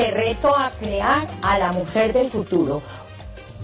[0.00, 2.80] Te reto a crear a la mujer del futuro.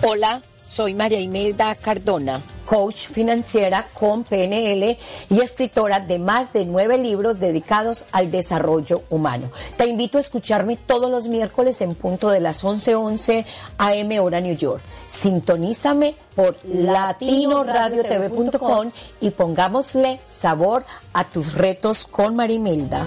[0.02, 2.42] Hola, soy María Imelda Cardona.
[2.66, 4.98] Coach financiera con PNL
[5.30, 9.50] y escritora de más de nueve libros dedicados al desarrollo humano.
[9.78, 13.46] Te invito a escucharme todos los miércoles en punto de las 11:11
[13.78, 14.82] AM hora New York.
[15.08, 18.90] Sintonízame por latinoradiotv.com
[19.22, 20.84] y pongámosle sabor
[21.14, 23.06] a tus retos con Marimelda.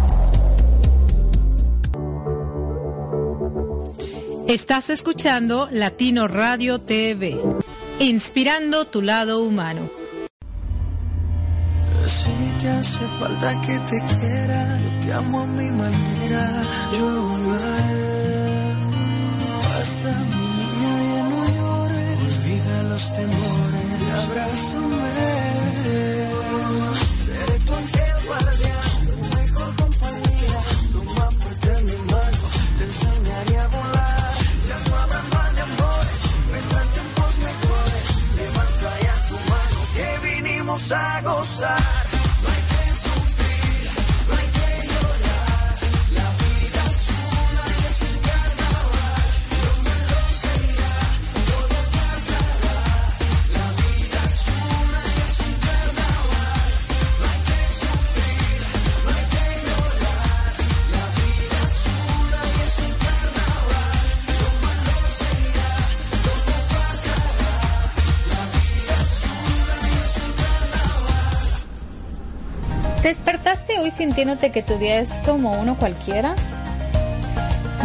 [4.51, 7.41] Estás escuchando Latino Radio TV,
[7.99, 9.89] inspirando tu lado humano.
[12.05, 17.53] Si te hace falta que te quiera, yo te amo a mi manera, yo lo
[17.53, 18.73] haré.
[19.69, 25.11] Basta mi niña, ya no llores, olvida los temores, abrázame.
[27.15, 28.70] Seré tu ángel guardián,
[40.71, 42.10] vinimos a gozar.
[73.91, 76.35] Sintiéndote que tu día es como uno cualquiera?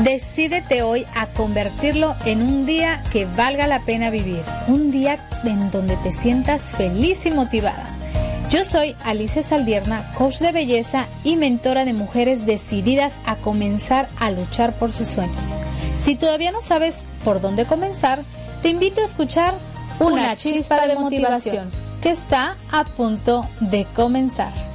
[0.02, 5.70] Decídete hoy a convertirlo en un día que valga la pena vivir, un día en
[5.70, 7.86] donde te sientas feliz y motivada.
[8.50, 14.30] Yo soy Alicia Saldierna, coach de belleza y mentora de mujeres decididas a comenzar a
[14.30, 15.56] luchar por sus sueños.
[15.98, 18.22] Si todavía no sabes por dónde comenzar,
[18.62, 19.54] te invito a escuchar
[19.98, 21.70] Una chispa de motivación
[22.02, 24.65] que está a punto de comenzar.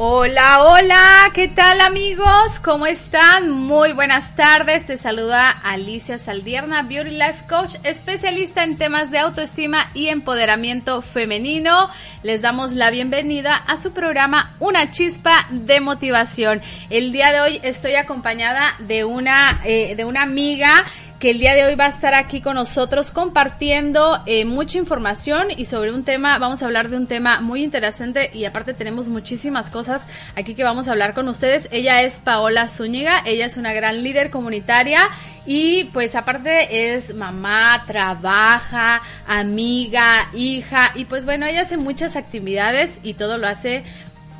[0.00, 2.60] Hola, hola, ¿qué tal amigos?
[2.62, 3.50] ¿Cómo están?
[3.50, 9.90] Muy buenas tardes, te saluda Alicia Saldierna, Beauty Life Coach, especialista en temas de autoestima
[9.94, 11.90] y empoderamiento femenino.
[12.22, 16.62] Les damos la bienvenida a su programa Una chispa de motivación.
[16.90, 20.84] El día de hoy estoy acompañada de una, eh, de una amiga
[21.18, 25.48] que el día de hoy va a estar aquí con nosotros compartiendo eh, mucha información
[25.56, 29.08] y sobre un tema, vamos a hablar de un tema muy interesante y aparte tenemos
[29.08, 30.06] muchísimas cosas
[30.36, 31.68] aquí que vamos a hablar con ustedes.
[31.72, 35.08] Ella es Paola Zúñiga, ella es una gran líder comunitaria
[35.44, 42.98] y pues aparte es mamá, trabaja, amiga, hija y pues bueno, ella hace muchas actividades
[43.02, 43.82] y todo lo hace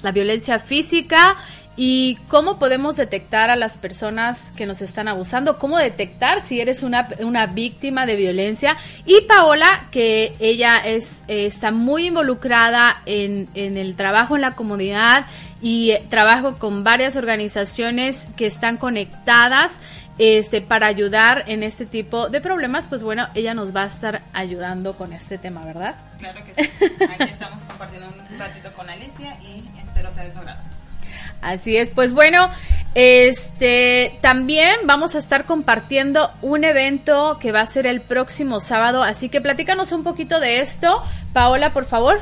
[0.01, 1.35] la violencia física
[1.77, 6.83] y cómo podemos detectar a las personas que nos están abusando, cómo detectar si eres
[6.83, 8.77] una, una víctima de violencia.
[9.05, 14.55] Y Paola, que ella es, eh, está muy involucrada en, en el trabajo en la
[14.55, 15.25] comunidad
[15.61, 19.73] y eh, trabajo con varias organizaciones que están conectadas
[20.17, 24.21] este, para ayudar en este tipo de problemas, pues bueno, ella nos va a estar
[24.31, 25.95] ayudando con este tema, ¿verdad?
[26.19, 26.71] Claro que sí.
[27.03, 30.74] Aquí estamos compartiendo un ratito con Alicia y espero sea de su agrado.
[31.45, 32.49] Así es, pues bueno,
[32.95, 39.03] este también vamos a estar compartiendo un evento que va a ser el próximo sábado,
[39.03, 41.03] así que platícanos un poquito de esto,
[41.33, 42.19] Paola, por favor.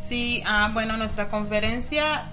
[0.00, 2.24] Sí, ah, bueno, nuestra conferencia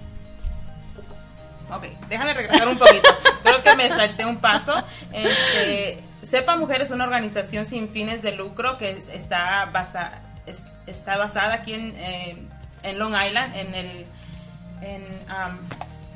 [1.72, 3.08] Ok, déjame regresar un poquito.
[3.44, 4.74] Creo que me salté un paso.
[5.14, 10.14] Este, Sepa Mujer es una organización sin fines de lucro que es- está, basa,
[10.48, 12.38] es- está basada aquí en, eh,
[12.82, 14.06] en Long Island, en el
[14.82, 15.58] en, um,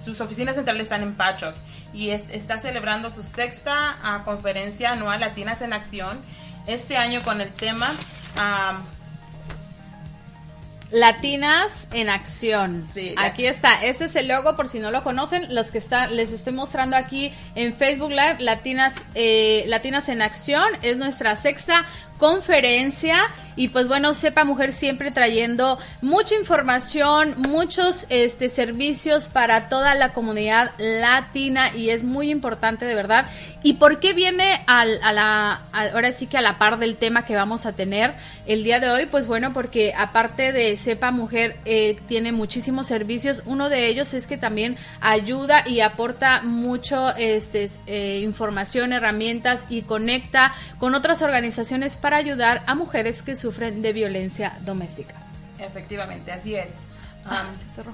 [0.03, 1.55] sus oficinas centrales están en Patchogue
[1.93, 6.19] y es- está celebrando su sexta ah, conferencia anual Latinas en Acción
[6.67, 7.91] este año con el tema
[8.37, 8.77] um,
[10.91, 12.87] Latinas en acción.
[12.93, 13.83] Sí, aquí está.
[13.83, 15.47] Ese es el logo por si no lo conocen.
[15.55, 18.35] Los que están, les estoy mostrando aquí en Facebook Live.
[18.39, 21.85] Latinas, eh, Latinas en acción es nuestra sexta
[22.23, 29.93] conferencia y pues bueno sepa mujer siempre trayendo mucha información muchos este servicios para toda
[29.93, 33.27] la comunidad latina y es muy importante de verdad.
[33.61, 37.35] Y por qué viene a la ahora sí que a la par del tema que
[37.35, 38.13] vamos a tener
[38.45, 43.43] el día de hoy pues bueno porque aparte de sepa mujer eh, tiene muchísimos servicios.
[43.45, 49.81] Uno de ellos es que también ayuda y aporta mucho este eh, información herramientas y
[49.83, 55.15] conecta con otras organizaciones para ayudar a mujeres que sufren de violencia doméstica
[55.59, 56.69] efectivamente así es
[57.25, 57.93] Ah, Um, se cerró.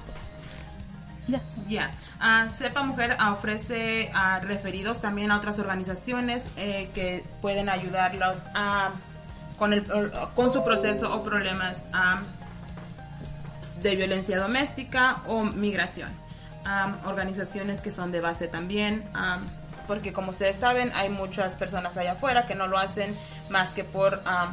[1.28, 1.40] Ya.
[1.68, 7.70] Ya, Ah, Sepa Mujer ah, ofrece ah, referidos también a otras organizaciones eh, que pueden
[7.70, 8.90] ayudarlos a,
[9.60, 9.84] con, el,
[10.36, 12.22] con su proceso o problemas ah,
[13.84, 16.10] de violencia doméstica o migración.
[16.66, 19.38] Ah, organizaciones que son de base también, ah,
[19.90, 23.18] porque como ustedes saben, hay muchas personas allá afuera que no lo hacen
[23.50, 24.52] más que por ah,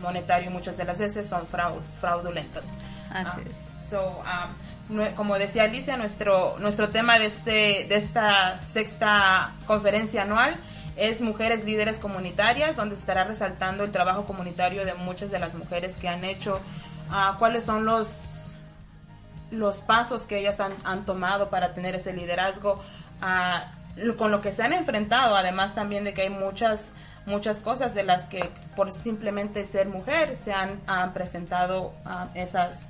[0.00, 2.64] monetario y muchas de las veces son fraud- fraudulentas.
[3.12, 3.88] Así Ah, es.
[3.90, 4.22] So,
[4.88, 10.56] um, como decía Alicia, nuestro, nuestro tema de, este, de esta sexta conferencia anual
[10.96, 15.96] es Mujeres Líderes Comunitarias, donde estará resaltando el trabajo comunitario de muchas de las mujeres
[15.96, 16.60] que han hecho,
[17.10, 18.52] ah, cuáles son los,
[19.50, 22.82] los pasos que ellas han, han tomado para tener ese liderazgo,
[23.20, 23.77] lo-
[24.16, 26.92] con lo que se han enfrentado, además también de que hay muchas
[27.26, 30.80] muchas cosas de las que por simplemente ser mujer se han
[31.12, 32.86] presentado ah, esas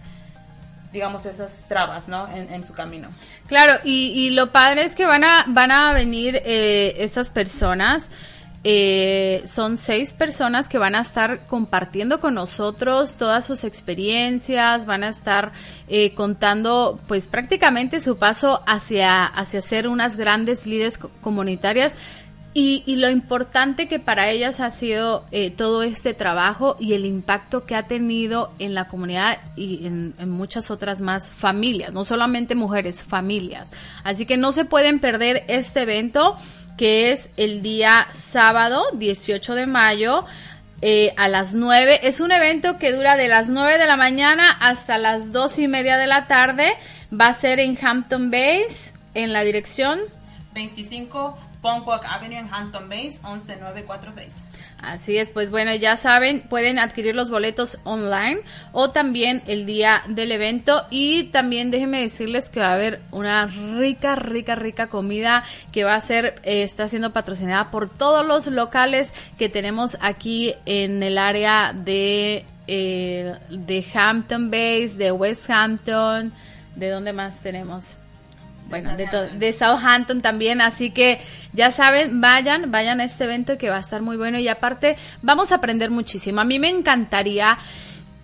[0.93, 3.08] digamos esas trabas no en, en su camino
[3.49, 8.11] Claro, y, y lo padre es que van a, van a venir eh, estas personas.
[8.64, 15.04] Eh, son seis personas que van a estar compartiendo con nosotros todas sus experiencias, van
[15.04, 15.52] a estar
[15.88, 21.94] eh, contando pues prácticamente su paso hacia, hacia ser unas grandes líderes co- comunitarias.
[22.54, 27.04] Y, y lo importante que para ellas ha sido eh, todo este trabajo y el
[27.04, 32.04] impacto que ha tenido en la comunidad y en, en muchas otras más familias, no
[32.04, 33.71] solamente mujeres, familias.
[34.02, 36.37] Así que no se pueden perder este evento
[36.78, 40.25] que es el día sábado 18 de mayo
[40.80, 42.00] eh, a las 9.
[42.04, 45.68] Es un evento que dura de las 9 de la mañana hasta las 2 y
[45.68, 46.73] media de la tarde.
[47.12, 50.00] Va a ser en Hampton Bays, en la dirección
[50.54, 54.48] 25 Ponquac Avenue en Hampton Bays 11946
[54.80, 58.38] Así es, pues bueno, ya saben, pueden adquirir los boletos online
[58.70, 63.47] o también el día del evento y también déjenme decirles que va a haber una
[63.47, 65.42] rica, rica, rica comida
[65.73, 70.54] que va a ser, eh, está siendo patrocinada por todos los locales que tenemos aquí
[70.64, 76.32] en el área de, eh, de Hampton Bays, de West Hampton,
[76.76, 77.97] ¿de dónde más tenemos?
[78.68, 79.06] Bueno, de,
[79.38, 81.20] de Southampton también, así que
[81.52, 84.96] ya saben, vayan, vayan a este evento que va a estar muy bueno y aparte
[85.22, 86.40] vamos a aprender muchísimo.
[86.40, 87.58] A mí me encantaría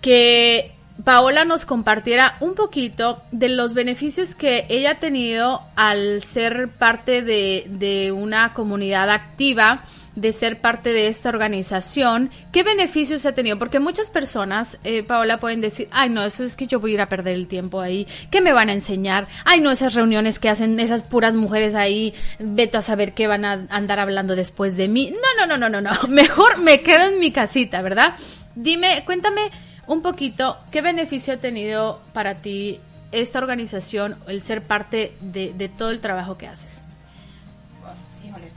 [0.01, 0.71] que
[1.03, 7.21] Paola nos compartiera un poquito de los beneficios que ella ha tenido al ser parte
[7.21, 9.83] de, de una comunidad activa
[10.15, 13.59] de ser parte de esta organización, ¿qué beneficios ha tenido?
[13.59, 16.93] Porque muchas personas, eh, Paola, pueden decir, ay, no, eso es que yo voy a
[16.95, 19.27] ir a perder el tiempo ahí, ¿qué me van a enseñar?
[19.43, 23.45] Ay, no, esas reuniones que hacen esas puras mujeres ahí, veto a saber qué van
[23.45, 25.11] a andar hablando después de mí.
[25.11, 28.15] No, no, no, no, no, no, mejor me quedo en mi casita, ¿verdad?
[28.55, 29.51] Dime, cuéntame
[29.87, 32.79] un poquito, ¿qué beneficio ha tenido para ti
[33.11, 36.84] esta organización, el ser parte de, de todo el trabajo que haces?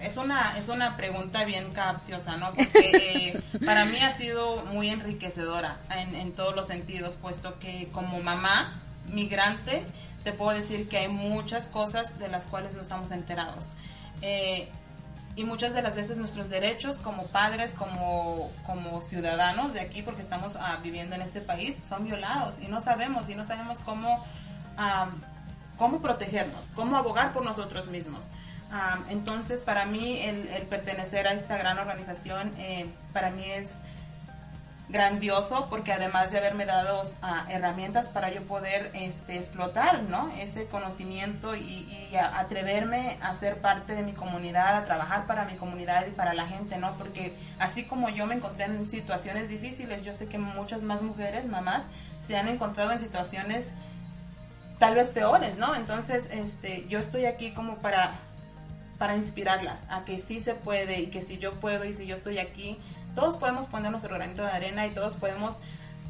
[0.01, 2.51] Es una, es una pregunta bien capciosa, ¿no?
[2.51, 7.89] Porque eh, para mí ha sido muy enriquecedora en, en todos los sentidos, puesto que
[7.93, 8.75] como mamá
[9.09, 9.85] migrante,
[10.25, 13.69] te puedo decir que hay muchas cosas de las cuales no estamos enterados.
[14.23, 14.69] Eh,
[15.37, 20.21] y muchas de las veces nuestros derechos como padres, como, como ciudadanos de aquí, porque
[20.21, 24.25] estamos ah, viviendo en este país, son violados y no sabemos, y no sabemos cómo,
[24.77, 25.09] ah,
[25.77, 28.27] cómo protegernos, cómo abogar por nosotros mismos.
[28.71, 33.79] Ah, entonces, para mí, el, pertenecer a esta gran organización, eh, para mí es
[34.89, 40.31] grandioso porque además de haberme dado ah, herramientas para yo poder este, explotar ¿no?
[40.39, 45.57] ese conocimiento y, y atreverme a ser parte de mi comunidad, a trabajar para mi
[45.57, 46.95] comunidad y para la gente, ¿no?
[46.95, 51.47] Porque así como yo me encontré en situaciones difíciles, yo sé que muchas más mujeres,
[51.47, 51.85] mamás,
[52.27, 53.75] se han encontrado en situaciones
[54.79, 55.75] tal vez peores, ¿no?
[55.75, 58.13] Entonces, este, yo estoy aquí como para
[58.99, 62.15] para inspirarlas a que sí se puede y que si yo puedo y si yo
[62.15, 62.79] estoy aquí,
[63.15, 65.59] todos podemos poner nuestro granito de arena y todos podemos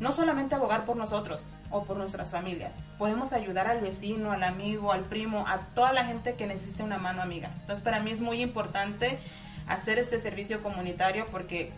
[0.00, 4.92] no solamente abogar por nosotros o por nuestras familias, podemos ayudar al vecino, al amigo,
[4.92, 7.50] al primo, a toda la gente que necesite una mano amiga.
[7.61, 9.18] Entonces para mí es muy importante
[9.66, 11.73] hacer este servicio comunitario porque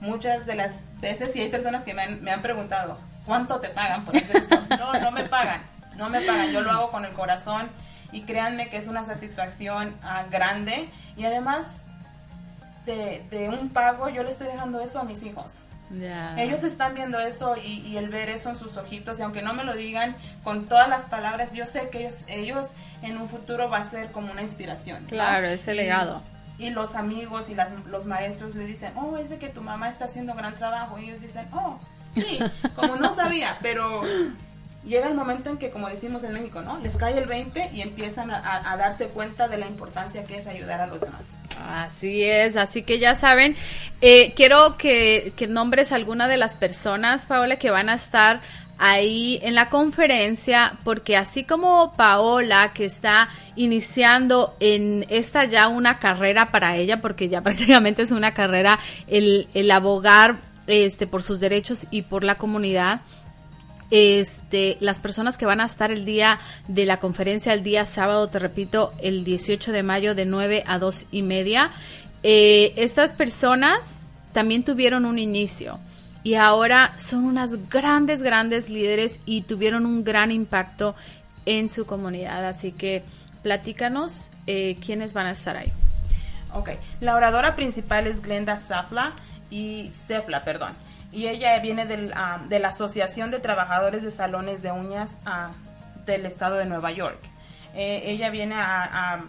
[0.00, 3.68] muchas de las veces, y hay personas que me han, me han preguntado, ¿cuánto te
[3.68, 4.58] pagan por hacer esto?
[4.70, 5.62] No, no me pagan,
[5.96, 7.68] no me pagan, yo lo hago con el corazón
[8.14, 11.86] y créanme que es una satisfacción ah, grande y además
[12.86, 15.58] de, de un pago yo le estoy dejando eso a mis hijos.
[15.90, 16.34] Ya.
[16.40, 19.52] Ellos están viendo eso y, y el ver eso en sus ojitos y aunque no
[19.52, 22.70] me lo digan con todas las palabras, yo sé que ellos, ellos
[23.02, 25.02] en un futuro va a ser como una inspiración.
[25.02, 25.08] ¿no?
[25.08, 26.22] Claro, ese Y- legado.
[26.56, 29.88] Y los amigos y las, los maestros le dicen, oh, es de que tu mamá
[29.88, 30.98] está haciendo gran trabajo.
[31.00, 31.80] Y ellos dicen, oh,
[32.14, 32.38] sí,
[32.76, 34.02] como no sabía, pero
[34.84, 36.78] llega el momento en que, como decimos en México, ¿no?
[36.78, 40.80] Les cae el 20 y empiezan a, darse cuenta de la importancia que es ayudar
[40.80, 41.30] a los demás.
[41.68, 43.56] Así es, así que ya saben,
[44.00, 48.40] eh, quiero que, que nombres alguna de las personas, Paola, que van a estar
[48.78, 55.98] ahí en la conferencia, porque así como Paola, que está iniciando en esta ya una
[55.98, 60.36] carrera para ella, porque ya prácticamente es una carrera el, el abogar
[60.66, 63.00] este, por sus derechos y por la comunidad,
[63.90, 66.38] este, las personas que van a estar el día
[66.68, 70.78] de la conferencia, el día sábado, te repito, el 18 de mayo de 9 a
[70.78, 71.70] 2 y media,
[72.22, 74.00] eh, estas personas
[74.32, 75.78] también tuvieron un inicio
[76.22, 80.94] y ahora son unas grandes, grandes líderes y tuvieron un gran impacto
[81.44, 82.46] en su comunidad.
[82.46, 83.02] Así que
[83.42, 85.70] platícanos eh, quiénes van a estar ahí.
[86.52, 89.12] Ok, la oradora principal es Glenda Zafla
[89.50, 90.72] y Cefla, perdón.
[91.14, 95.50] Y ella viene ah, de la Asociación de Trabajadores de Salones de Uñas ah,
[96.04, 97.20] del estado de Nueva York.
[97.74, 99.24] Eh, ella viene a,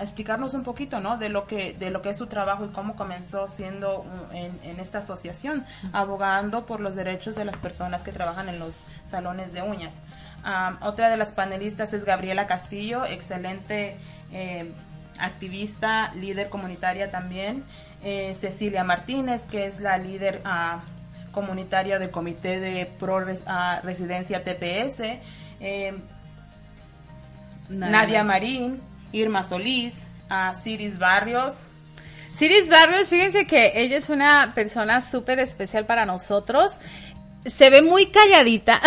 [0.00, 1.18] explicarnos un poquito, ¿no?
[1.18, 4.98] De lo que de lo que es su trabajo y cómo comenzó siendo en, esta
[4.98, 9.96] asociación, abogando por los derechos de las personas que trabajan en los salones de uñas.
[10.44, 13.96] Ah, otra de las panelistas es Gabriela Castillo, excelente
[14.32, 14.72] eh,
[15.18, 17.64] activista, líder comunitaria también.
[18.04, 20.80] Eh, Cecilia Martínez, que es la líder ah,
[21.32, 25.20] comunitaria del Comité de Pro ah, Residencia TPS.
[25.60, 25.94] Eh,
[27.68, 28.80] Nadia Marín,
[29.12, 29.94] Irma Solís,
[30.28, 31.58] a Ciris Barrios.
[32.34, 36.78] Ciris Barrios, fíjense que ella es una persona súper especial para nosotros.
[37.44, 38.82] Se ve muy calladita,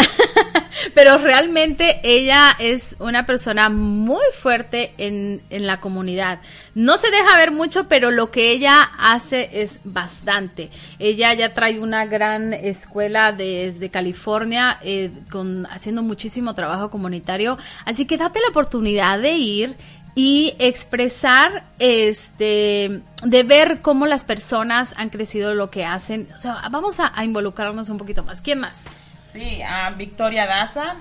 [0.94, 6.42] pero realmente ella es una persona muy fuerte en, en la comunidad.
[6.76, 10.70] No se deja ver mucho, pero lo que ella hace es bastante.
[11.00, 17.58] Ella ya trae una gran escuela desde California, eh, con, haciendo muchísimo trabajo comunitario.
[17.86, 19.76] Así que date la oportunidad de ir
[20.16, 26.62] y expresar este de ver cómo las personas han crecido lo que hacen o sea
[26.70, 28.86] vamos a, a involucrarnos un poquito más quién más
[29.32, 30.96] Sí, a Victoria Daza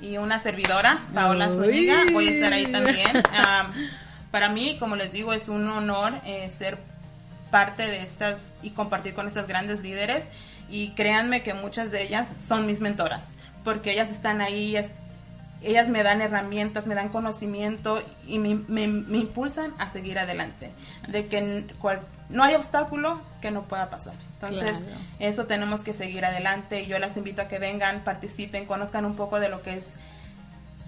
[0.00, 1.56] y una servidora, Paola Uy.
[1.56, 2.04] Zúñiga.
[2.12, 3.22] Voy a estar ahí también.
[3.46, 3.72] Am,
[4.32, 6.78] para mí, como les digo, es un honor eh, ser
[7.50, 10.26] parte de estas y compartir con estas grandes líderes
[10.68, 13.30] y créanme que muchas de ellas son mis mentoras
[13.62, 14.76] porque ellas están ahí,
[15.66, 20.72] ellas me dan herramientas, me dan conocimiento y me, me, impulsan a seguir adelante,
[21.08, 21.66] de que
[22.28, 24.14] no hay obstáculo que no pueda pasar.
[24.34, 24.84] Entonces,
[25.18, 26.86] eso tenemos que seguir adelante.
[26.86, 29.90] Yo las invito a que vengan, participen, conozcan un poco de lo que es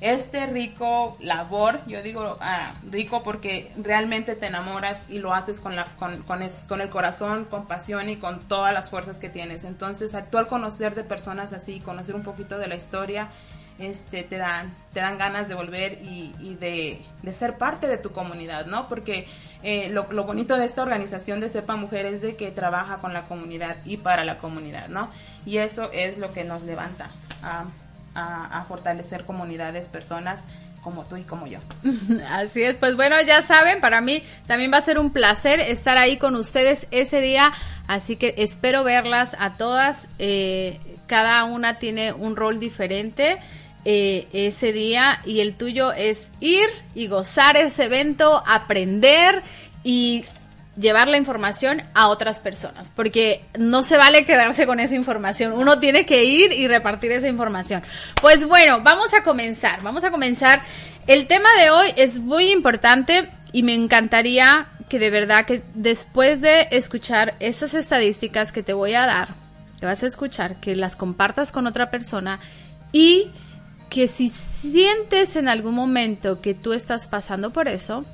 [0.00, 5.74] este rico labor, yo digo ah, rico porque realmente te enamoras y lo haces con,
[5.74, 9.64] la, con, con, con, el corazón, con pasión y con todas las fuerzas que tienes.
[9.64, 13.30] Entonces, tú al conocer de personas así, conocer un poquito de la historia,
[13.78, 18.10] este, te, dan, te dan ganas de volver y, de, de, ser parte de tu
[18.10, 18.88] comunidad, ¿no?
[18.88, 19.26] Porque
[19.62, 23.12] eh, lo, lo, bonito de esta organización de Sepa Mujer es de que trabaja con
[23.12, 25.10] la comunidad y para la comunidad, ¿no?
[25.46, 27.10] Y eso es lo que nos levanta
[27.42, 27.64] a,
[28.66, 30.42] fortalecer comunidades, personas
[30.82, 31.60] como tú y como yo.
[32.28, 35.96] Así es, pues bueno, ya saben, para mí también va a ser un placer estar
[35.96, 37.52] ahí con ustedes ese día,
[37.86, 43.38] así que espero verlas a todas, eh, cada una tiene un rol diferente.
[43.90, 49.42] Eh, ese día y el tuyo es ir y gozar ese evento, aprender
[49.82, 50.26] y
[50.78, 55.78] llevar la información a otras personas, porque no se vale quedarse con esa información, uno
[55.78, 57.82] tiene que ir y repartir esa información.
[58.20, 60.60] Pues bueno, vamos a comenzar, vamos a comenzar.
[61.06, 66.42] El tema de hoy es muy importante y me encantaría que de verdad que después
[66.42, 69.28] de escuchar estas estadísticas que te voy a dar,
[69.80, 72.38] que vas a escuchar, que las compartas con otra persona
[72.92, 73.30] y
[73.90, 78.04] que si sientes en algún momento que tú estás pasando por eso,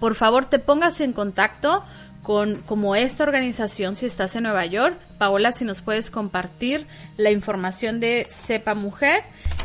[0.00, 1.84] por favor te pongas en contacto
[2.22, 4.98] con como esta organización si estás en Nueva York.
[5.16, 6.84] Paola, si nos puedes compartir
[7.16, 9.22] la información de Sepa Mujer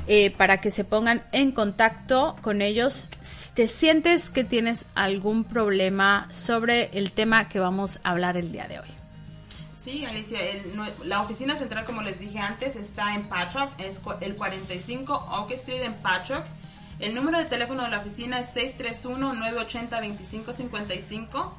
[0.08, 3.10] eh, para que se pongan en contacto con ellos.
[3.24, 8.52] Si te sientes que tienes algún problema sobre el tema que vamos a hablar el
[8.52, 9.01] día de hoy.
[9.84, 10.40] Sí, Alicia,
[11.06, 15.82] la oficina central, como les dije antes, está en Patrick, es el 45 Oak Street
[15.82, 16.44] en Patrick.
[17.00, 21.52] El número de teléfono de la oficina es 631-980-2555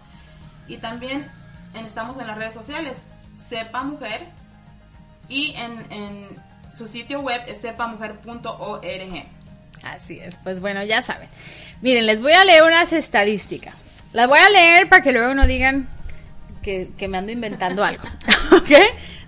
[0.69, 1.29] y también
[1.75, 3.03] estamos en las redes sociales,
[3.49, 4.29] Sepa Mujer
[5.29, 6.29] y en,
[6.73, 9.25] su sitio web es sepamujer.org.
[9.83, 11.29] Así es, pues bueno, ya saben.
[11.81, 13.75] Miren, les voy a leer unas estadísticas.
[14.13, 15.89] Las voy a leer para que luego no digan
[16.63, 18.05] que, que me ando inventando algo.
[18.53, 18.71] ¿Ok?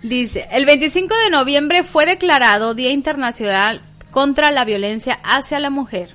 [0.03, 6.14] Dice, el 25 de noviembre fue declarado Día Internacional contra la violencia hacia la mujer.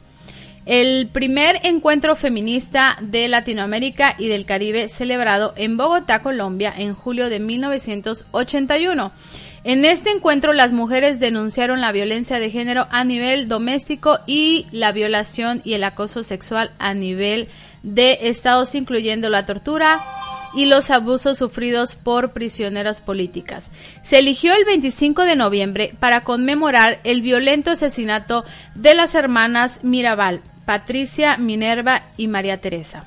[0.65, 7.29] El primer encuentro feminista de Latinoamérica y del Caribe celebrado en Bogotá, Colombia, en julio
[7.29, 9.11] de 1981.
[9.63, 14.91] En este encuentro las mujeres denunciaron la violencia de género a nivel doméstico y la
[14.91, 17.47] violación y el acoso sexual a nivel
[17.83, 20.05] de estados, incluyendo la tortura,
[20.55, 23.71] y los abusos sufridos por prisioneras políticas.
[24.01, 30.41] Se eligió el 25 de noviembre para conmemorar el violento asesinato de las hermanas Mirabal,
[30.65, 33.05] Patricia, Minerva y María Teresa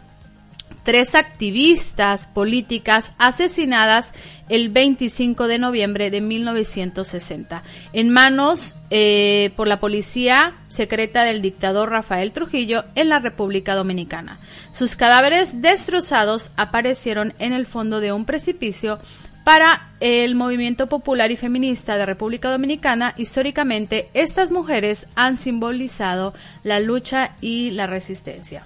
[0.82, 4.12] tres activistas políticas asesinadas
[4.48, 11.90] el 25 de noviembre de 1960 en manos eh, por la policía secreta del dictador
[11.90, 14.38] Rafael Trujillo en la República Dominicana.
[14.72, 18.98] Sus cadáveres destrozados aparecieron en el fondo de un precipicio
[19.44, 26.78] para el movimiento popular y feminista de República Dominicana, históricamente estas mujeres han simbolizado la
[26.78, 28.64] lucha y la resistencia.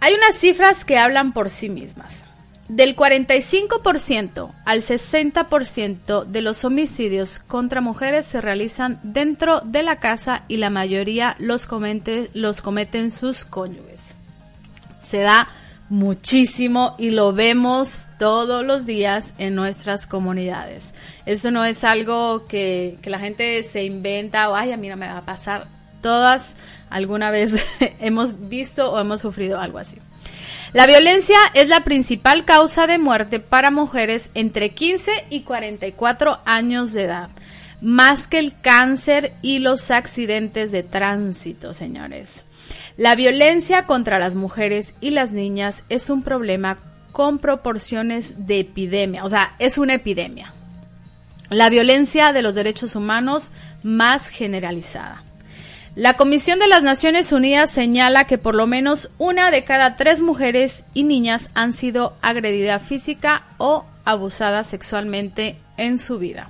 [0.00, 2.24] Hay unas cifras que hablan por sí mismas.
[2.68, 10.44] Del 45% al 60% de los homicidios contra mujeres se realizan dentro de la casa
[10.46, 11.68] y la mayoría los,
[12.32, 14.14] los cometen sus cónyuges.
[15.02, 15.48] Se da
[15.88, 20.94] muchísimo y lo vemos todos los días en nuestras comunidades.
[21.26, 24.96] Esto no es algo que, que la gente se inventa o, ay, a mí no
[24.96, 25.66] me va a pasar.
[26.00, 26.54] Todas
[26.90, 27.54] alguna vez
[28.00, 29.98] hemos visto o hemos sufrido algo así.
[30.72, 36.92] La violencia es la principal causa de muerte para mujeres entre 15 y 44 años
[36.92, 37.30] de edad,
[37.80, 42.44] más que el cáncer y los accidentes de tránsito, señores.
[42.96, 46.78] La violencia contra las mujeres y las niñas es un problema
[47.10, 50.52] con proporciones de epidemia, o sea, es una epidemia.
[51.48, 53.50] La violencia de los derechos humanos
[53.82, 55.24] más generalizada.
[56.00, 60.22] La Comisión de las Naciones Unidas señala que por lo menos una de cada tres
[60.22, 66.48] mujeres y niñas han sido agredidas física o abusadas sexualmente en su vida.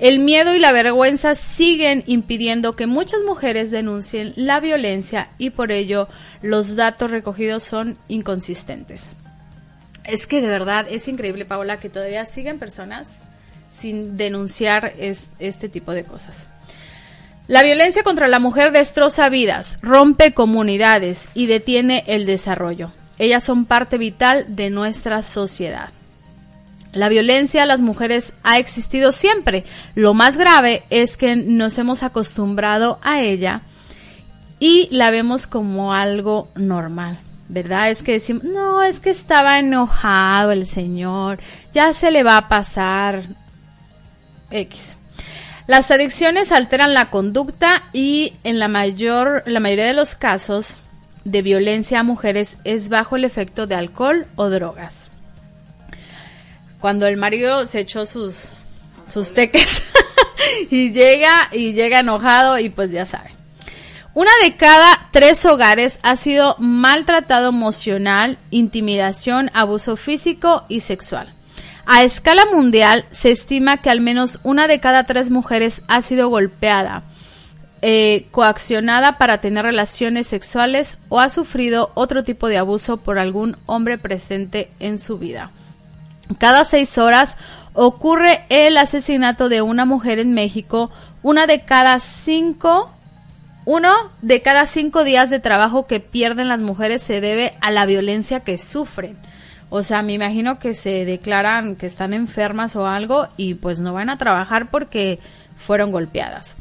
[0.00, 5.70] El miedo y la vergüenza siguen impidiendo que muchas mujeres denuncien la violencia y por
[5.70, 6.08] ello
[6.42, 9.12] los datos recogidos son inconsistentes.
[10.02, 13.18] Es que de verdad es increíble, Paola, que todavía siguen personas
[13.68, 16.48] sin denunciar es- este tipo de cosas.
[17.46, 22.90] La violencia contra la mujer destroza vidas, rompe comunidades y detiene el desarrollo.
[23.18, 25.90] Ellas son parte vital de nuestra sociedad.
[26.92, 29.64] La violencia a las mujeres ha existido siempre.
[29.94, 33.60] Lo más grave es que nos hemos acostumbrado a ella
[34.58, 37.18] y la vemos como algo normal,
[37.50, 37.90] ¿verdad?
[37.90, 41.40] Es que decimos, no, es que estaba enojado el señor,
[41.74, 43.24] ya se le va a pasar
[44.50, 44.96] X.
[45.66, 50.80] Las adicciones alteran la conducta y en la mayor la mayoría de los casos
[51.24, 55.10] de violencia a mujeres es bajo el efecto de alcohol o drogas.
[56.80, 58.50] Cuando el marido se echó sus
[59.08, 59.82] sus teques
[60.70, 63.32] y llega y llega enojado y pues ya saben.
[64.12, 71.32] Una de cada tres hogares ha sido maltratado emocional, intimidación, abuso físico y sexual.
[71.86, 76.28] A escala mundial se estima que al menos una de cada tres mujeres ha sido
[76.28, 77.02] golpeada,
[77.82, 83.58] eh, coaccionada para tener relaciones sexuales o ha sufrido otro tipo de abuso por algún
[83.66, 85.50] hombre presente en su vida.
[86.38, 87.36] Cada seis horas
[87.74, 90.90] ocurre el asesinato de una mujer en México.
[91.22, 92.90] Una de cada cinco,
[93.66, 93.92] uno
[94.22, 98.40] de cada cinco días de trabajo que pierden las mujeres se debe a la violencia
[98.40, 99.18] que sufren.
[99.76, 103.92] O sea, me imagino que se declaran que están enfermas o algo y pues no
[103.92, 105.18] van a trabajar porque
[105.56, 106.56] fueron golpeadas.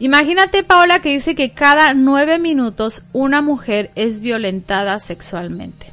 [0.00, 5.92] Imagínate, Paola, que dice que cada nueve minutos una mujer es violentada sexualmente.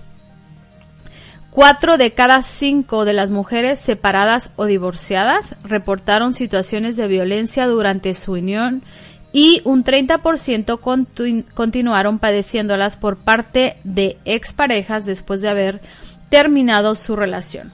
[1.52, 8.16] Cuatro de cada cinco de las mujeres separadas o divorciadas reportaron situaciones de violencia durante
[8.16, 8.82] su unión
[9.32, 15.82] y un 30% continu- continuaron padeciéndolas por parte de exparejas después de haber
[16.30, 17.72] terminado su relación.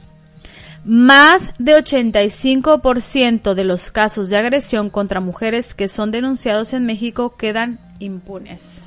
[0.84, 7.36] Más de 85% de los casos de agresión contra mujeres que son denunciados en México
[7.38, 8.84] quedan impunes.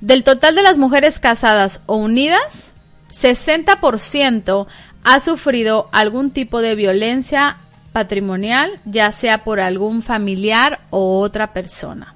[0.00, 2.72] Del total de las mujeres casadas o unidas,
[3.12, 4.66] 60%
[5.04, 7.58] ha sufrido algún tipo de violencia
[7.92, 12.15] patrimonial, ya sea por algún familiar o otra persona.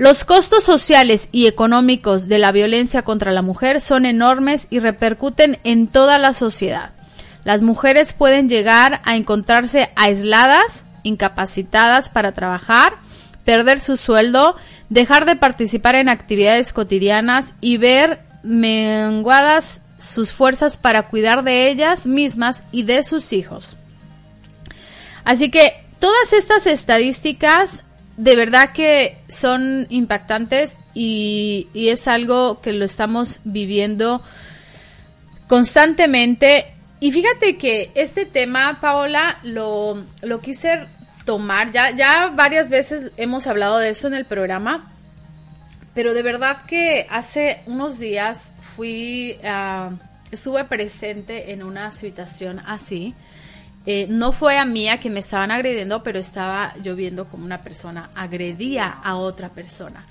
[0.00, 5.58] Los costos sociales y económicos de la violencia contra la mujer son enormes y repercuten
[5.62, 6.92] en toda la sociedad.
[7.44, 12.94] Las mujeres pueden llegar a encontrarse aisladas, incapacitadas para trabajar,
[13.44, 14.56] perder su sueldo,
[14.88, 22.06] dejar de participar en actividades cotidianas y ver menguadas sus fuerzas para cuidar de ellas
[22.06, 23.76] mismas y de sus hijos.
[25.24, 27.82] Así que todas estas estadísticas
[28.20, 34.22] de verdad que son impactantes y, es algo que lo estamos viviendo
[35.48, 36.66] constantemente.
[37.00, 40.86] Y fíjate que este tema, Paola, lo, lo quise
[41.24, 41.72] tomar.
[41.72, 44.92] Ya, ya varias veces hemos hablado de eso en el programa.
[45.94, 49.92] Pero de verdad que hace unos días fui, ah,
[50.30, 53.14] estuve presente en una situación así.
[53.86, 57.44] Eh, no fue a mí a quien me estaban agrediendo, pero estaba yo viendo como
[57.44, 60.06] una persona agredía a otra persona.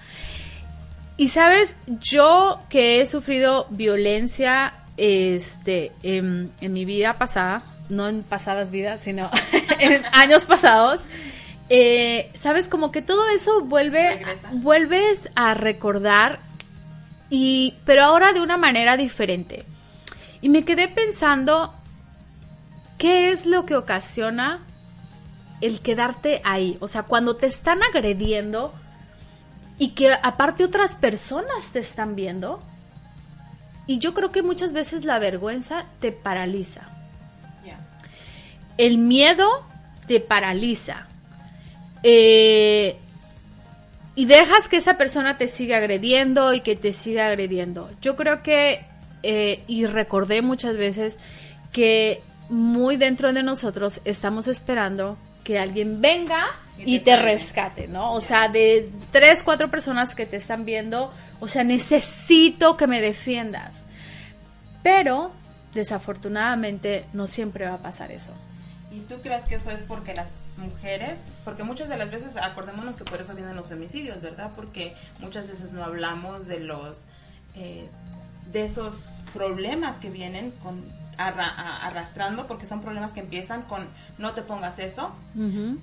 [1.18, 8.24] Y sabes, yo que he sufrido violencia este, en, en mi vida pasada, no en
[8.24, 9.30] pasadas vidas, sino
[9.80, 11.02] en años pasados,
[11.70, 14.50] eh, sabes, como que todo eso vuelve, Regresa.
[14.54, 16.40] vuelves a recordar,
[17.30, 19.66] y, pero ahora de una manera diferente.
[20.42, 21.74] Y me quedé pensando,
[23.00, 24.60] ¿qué es lo que ocasiona
[25.62, 26.78] el quedarte ahí?
[26.82, 28.72] O sea, cuando te están agrediendo
[29.80, 32.62] y que aparte otras personas te están viendo.
[33.88, 36.82] Y yo creo que muchas veces la vergüenza te paraliza.
[38.78, 39.66] El miedo
[40.08, 41.08] te paraliza.
[42.02, 42.96] Eh,
[44.16, 47.90] y dejas que esa persona te siga agrediendo y que te siga agrediendo.
[48.02, 48.86] Yo creo que,
[49.24, 51.18] eh, y recordé muchas veces
[51.74, 56.46] que muy dentro de nosotros estamos esperando que alguien venga
[56.78, 58.14] Y y te rescate, ¿no?
[58.14, 63.02] O sea, de tres, cuatro personas que te están viendo, o sea, necesito que me
[63.02, 63.86] defiendas.
[64.84, 65.32] Pero,
[65.74, 68.34] desafortunadamente, no siempre va a pasar eso.
[68.92, 72.98] ¿Y tú crees que eso es porque las mujeres, porque muchas de las veces, acordémonos
[72.98, 74.52] que por eso vienen los femicidios, ¿verdad?
[74.56, 77.08] Porque muchas veces no hablamos de los,
[77.56, 77.88] eh,
[78.52, 80.84] de esos problemas que vienen con
[81.20, 85.12] arra- arrastrando, porque son problemas que empiezan con no te pongas eso,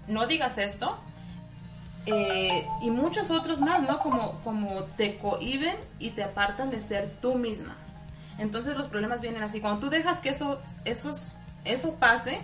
[0.08, 0.98] no digas esto,
[2.06, 3.98] eh, y muchos otros más, ¿no?
[3.98, 7.74] Como, como te cohiben y te apartan de ser tú misma.
[8.38, 9.60] Entonces los problemas vienen así.
[9.60, 11.32] Cuando tú dejas que eso, esos,
[11.64, 12.40] eso pase,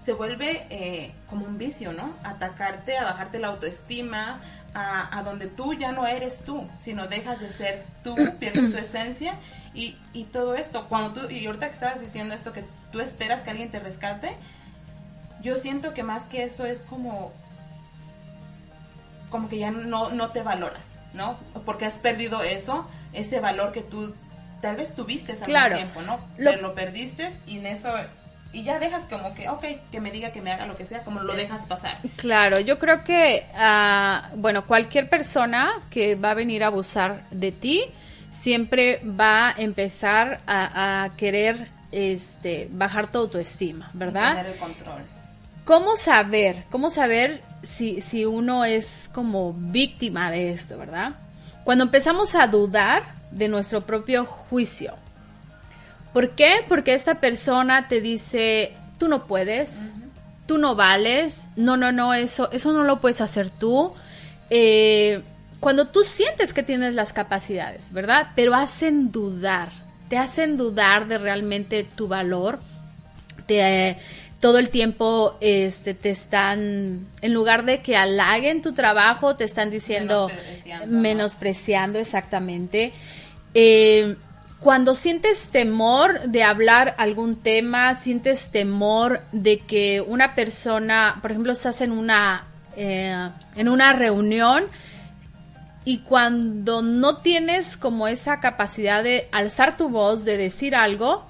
[0.00, 2.12] se vuelve eh, como un vicio, ¿no?
[2.22, 4.38] Atacarte, a bajarte la autoestima,
[4.74, 8.78] a, a, donde tú ya no eres tú, sino dejas de ser tú, pierdes tu
[8.78, 9.34] esencia
[9.74, 10.86] y, y todo esto.
[10.88, 14.34] Cuando tú, y ahorita que estabas diciendo esto, que tú esperas que alguien te rescate,
[15.42, 17.32] yo siento que más que eso es como,
[19.30, 21.38] como que ya no, no te valoras, ¿no?
[21.64, 24.14] Porque has perdido eso, ese valor que tú
[24.60, 25.76] tal vez tuviste hace Claro.
[25.76, 26.16] tiempo, ¿no?
[26.38, 27.90] Lo- Pero lo perdiste y en eso
[28.52, 31.02] y ya dejas como que, ok, que me diga que me haga lo que sea,
[31.02, 31.98] como lo dejas pasar.
[32.16, 37.50] Claro, yo creo que, ah, bueno, cualquier persona que va a venir a abusar de
[37.50, 37.84] ti
[38.34, 44.36] siempre va a empezar a, a querer este, bajar tu autoestima, ¿verdad?
[44.36, 45.02] Tener el control.
[45.64, 46.64] ¿Cómo saber?
[46.70, 51.12] ¿Cómo saber si, si uno es como víctima de esto, verdad?
[51.64, 54.94] Cuando empezamos a dudar de nuestro propio juicio.
[56.12, 56.64] ¿Por qué?
[56.68, 59.90] Porque esta persona te dice, tú no puedes,
[60.46, 63.94] tú no vales, no, no, no, eso, eso no lo puedes hacer tú.
[64.50, 65.22] Eh,
[65.64, 68.32] cuando tú sientes que tienes las capacidades, ¿verdad?
[68.36, 69.70] Pero hacen dudar,
[70.10, 72.58] te hacen dudar de realmente tu valor,
[73.46, 73.98] te, eh,
[74.40, 79.70] todo el tiempo este, te están, en lugar de que halaguen tu trabajo, te están
[79.70, 81.00] diciendo, Menospreciando, ¿no?
[81.00, 82.92] menospreciando exactamente.
[83.54, 84.16] Eh,
[84.60, 91.52] cuando sientes temor de hablar algún tema, sientes temor de que una persona, por ejemplo,
[91.52, 94.66] estás en una, eh, en una reunión
[95.84, 101.26] y cuando no tienes como esa capacidad de alzar tu voz, de decir algo,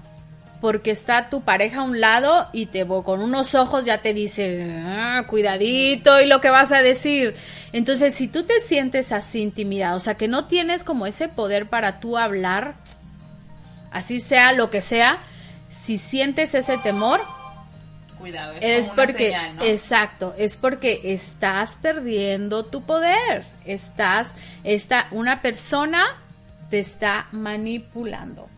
[0.60, 4.80] porque está tu pareja a un lado y te con unos ojos ya te dice,
[4.86, 7.34] "Ah, cuidadito y lo que vas a decir.
[7.72, 11.68] Entonces, si tú te sientes así intimidado, o sea, que no tienes como ese poder
[11.68, 12.76] para tú hablar,
[13.90, 15.18] así sea lo que sea,
[15.68, 17.20] si sientes ese temor,
[18.24, 19.64] Cuidado, es, es como una porque, señal, ¿no?
[19.64, 23.44] exacto, es porque estás perdiendo tu poder.
[23.66, 24.34] Estás,
[24.64, 26.06] está, una persona
[26.70, 28.48] te está manipulando.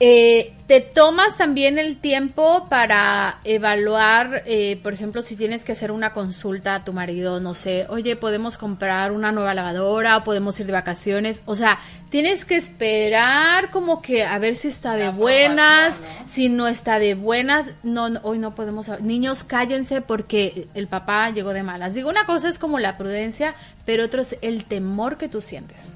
[0.00, 5.90] Eh, te tomas también el tiempo para evaluar, eh, por ejemplo, si tienes que hacer
[5.90, 10.60] una consulta a tu marido, no sé, oye, podemos comprar una nueva lavadora o podemos
[10.60, 11.42] ir de vacaciones.
[11.46, 11.80] O sea,
[12.10, 17.00] tienes que esperar como que a ver si está de La buenas, si no está
[17.00, 18.88] de buenas, no, no, hoy no podemos.
[19.00, 21.94] Niños, cállense porque el papá llegó de malas.
[21.94, 25.94] Digo, una cosa es como la prudencia, pero otro es el temor que tú sientes.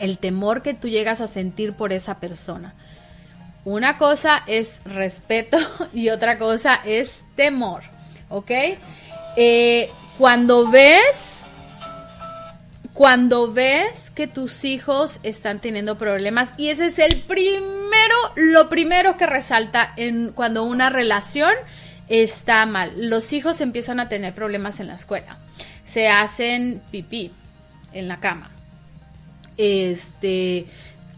[0.00, 2.74] El temor que tú llegas a sentir por esa persona.
[3.66, 5.58] Una cosa es respeto
[5.92, 7.82] y otra cosa es temor,
[8.28, 8.52] ¿ok?
[9.36, 11.44] Eh, cuando ves,
[12.92, 19.16] cuando ves que tus hijos están teniendo problemas y ese es el primero, lo primero
[19.16, 21.50] que resalta en cuando una relación
[22.08, 22.92] está mal.
[23.10, 25.38] Los hijos empiezan a tener problemas en la escuela,
[25.84, 27.32] se hacen pipí
[27.92, 28.52] en la cama
[29.56, 30.66] este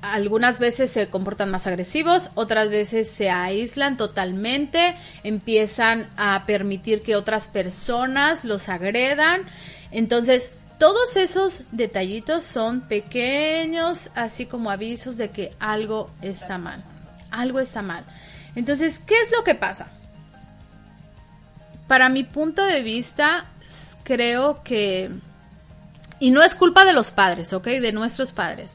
[0.01, 7.17] algunas veces se comportan más agresivos, otras veces se aíslan totalmente, empiezan a permitir que
[7.17, 9.43] otras personas los agredan.
[9.91, 16.85] Entonces, todos esos detallitos son pequeños, así como avisos de que algo está mal.
[17.31, 18.05] Algo está mal.
[18.55, 19.89] Entonces, ¿qué es lo que pasa?
[21.89, 23.47] Para mi punto de vista,
[24.05, 25.11] creo que
[26.21, 27.67] y no es culpa de los padres, ¿ok?
[27.67, 28.75] De nuestros padres,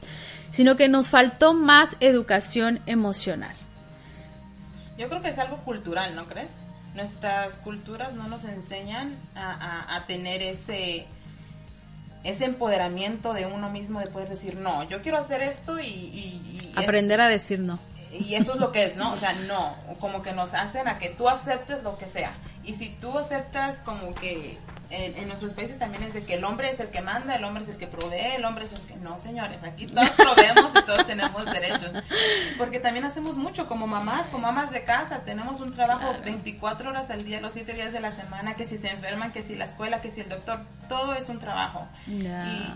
[0.54, 3.54] sino que nos faltó más educación emocional.
[4.96, 6.50] Yo creo que es algo cultural, ¿no crees?
[6.94, 11.06] Nuestras culturas no nos enseñan a, a- a tener ese
[12.22, 15.86] ese empoderamiento de uno mismo de poder decir, no, yo quiero hacer esto y...
[15.88, 17.78] y- y es- Aprender a decir no.
[18.12, 19.12] y eso es lo que es, ¿no?
[19.12, 22.30] O sea, no, como que nos hacen a que tú aceptes lo que sea.
[22.62, 24.56] Y si tú aceptas como que
[24.90, 27.44] en, en nuestros países también es de que el hombre es el que manda, el
[27.44, 28.96] hombre es el que provee, el hombre es el que...
[28.96, 31.92] No, señores, aquí todos proveemos y todos tenemos derechos.
[32.58, 37.10] Porque también hacemos mucho como mamás, como amas de casa, tenemos un trabajo 24 horas
[37.10, 39.64] al día, los 7 días de la semana, que si se enferman, que si la
[39.64, 41.86] escuela, que si el doctor, todo es un trabajo.
[42.06, 42.22] Y,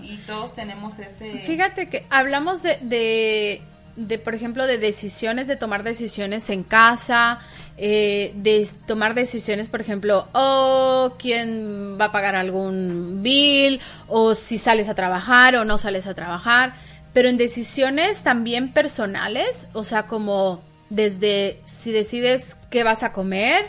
[0.02, 1.38] y todos tenemos ese...
[1.40, 3.62] Fíjate que hablamos de, de,
[3.98, 7.40] de, por ejemplo, de decisiones, de tomar decisiones en casa,
[7.76, 14.56] eh, de tomar decisiones, por ejemplo, o quién va a pagar algún bill, o si
[14.56, 16.74] sales a trabajar o no sales a trabajar,
[17.12, 23.66] pero en decisiones también personales, o sea, como desde si decides qué vas a comer,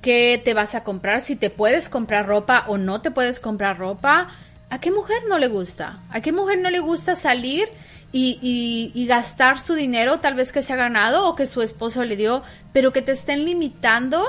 [0.00, 3.78] qué te vas a comprar, si te puedes comprar ropa o no te puedes comprar
[3.78, 4.28] ropa.
[4.70, 6.00] ¿A qué mujer no le gusta?
[6.10, 7.68] ¿A qué mujer no le gusta salir
[8.12, 11.62] y, y, y gastar su dinero, tal vez que se ha ganado o que su
[11.62, 12.42] esposo le dio,
[12.72, 14.24] pero que te estén limitando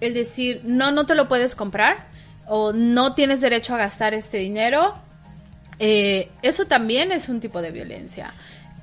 [0.00, 2.08] el decir, no, no te lo puedes comprar
[2.46, 4.94] o no tienes derecho a gastar este dinero,
[5.78, 8.32] eh, eso también es un tipo de violencia.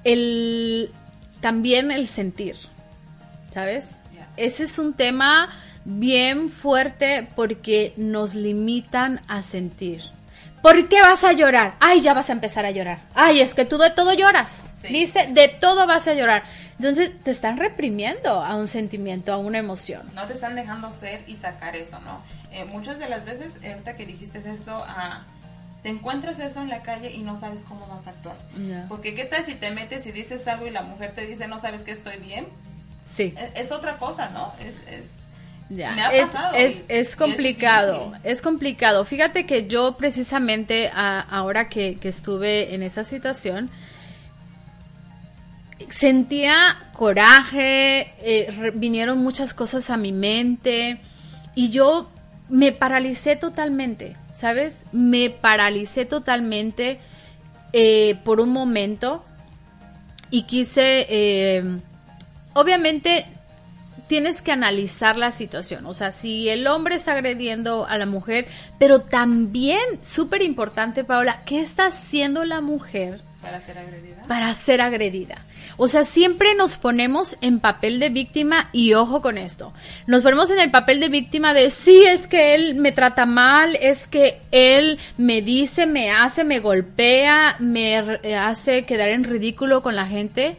[0.04, 0.92] El,
[1.42, 2.56] también el sentir,
[3.52, 3.92] ¿sabes?
[4.36, 5.50] Ese es un tema
[5.84, 10.02] bien fuerte porque nos limitan a sentir.
[10.68, 11.76] ¿Por qué vas a llorar?
[11.80, 13.00] Ay, ya vas a empezar a llorar.
[13.16, 14.74] Ay, es que tú de todo lloras.
[14.76, 14.90] Sí.
[14.90, 16.44] Dice, de todo vas a llorar.
[16.78, 20.12] Entonces te están reprimiendo a un sentimiento, a una emoción.
[20.14, 22.22] no te están dejando ser y sacar eso, ¿no?
[22.52, 25.24] Eh, muchas de las veces, ahorita que dijiste eso, ah,
[25.84, 28.36] te encuentras eso en la calle y no sabes cómo vas a actuar.
[28.90, 31.60] Porque qué tal si te metes y dices algo y la mujer te dice, no
[31.60, 32.46] sabes que estoy bien.
[33.10, 33.34] Sí.
[33.38, 34.54] Es, es otra cosa, ¿no?
[34.60, 35.27] Es, es
[35.70, 36.56] Ya, me ha es, pasado
[36.88, 39.04] es, complicado, es complicado.
[39.04, 43.70] Fíjate que yo precisamente a- ahora que, que estuve en esa situación,
[45.90, 51.00] sentía coraje, eh, re- vinieron muchas cosas a mi mente
[51.56, 52.10] y yo
[52.50, 54.86] me paralicé totalmente, ¿sabes?
[54.92, 57.00] Me paralicé totalmente
[57.74, 59.24] eh, por un momento
[60.32, 61.64] y quise, eh,
[62.54, 63.26] obviamente
[64.08, 65.86] tienes que analizar la situación.
[65.86, 68.48] O sea, si el hombre está agrediendo a la mujer,
[68.80, 74.24] pero también, súper importante, Paola, ¿qué está haciendo la mujer para ser agredida.
[74.28, 75.38] para ser agredida?
[75.80, 79.74] O sea, siempre nos ponemos en papel de víctima y ojo con esto.
[80.08, 83.76] Nos ponemos en el papel de víctima de, sí, es que él me trata mal,
[83.80, 89.84] es que él me dice, me hace, me golpea, me r- hace quedar en ridículo
[89.84, 90.58] con la gente.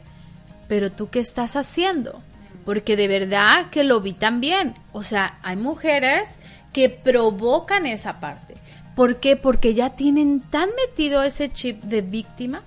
[0.68, 2.22] Pero tú, ¿qué estás haciendo?
[2.68, 4.74] Porque de verdad que lo vi también.
[4.92, 6.38] O sea, hay mujeres
[6.74, 8.56] que provocan esa parte.
[8.94, 9.36] ¿Por qué?
[9.36, 12.62] Porque ya tienen tan metido ese chip de víctima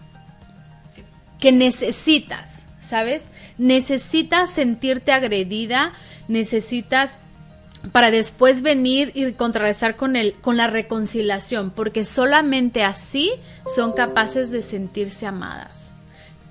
[1.40, 3.30] que necesitas, ¿sabes?
[3.60, 5.94] Necesitas sentirte agredida,
[6.28, 7.20] necesitas
[7.92, 13.34] para después venir y contrarrestar con el con la reconciliación, porque solamente así
[13.76, 15.94] son capaces de sentirse amadas.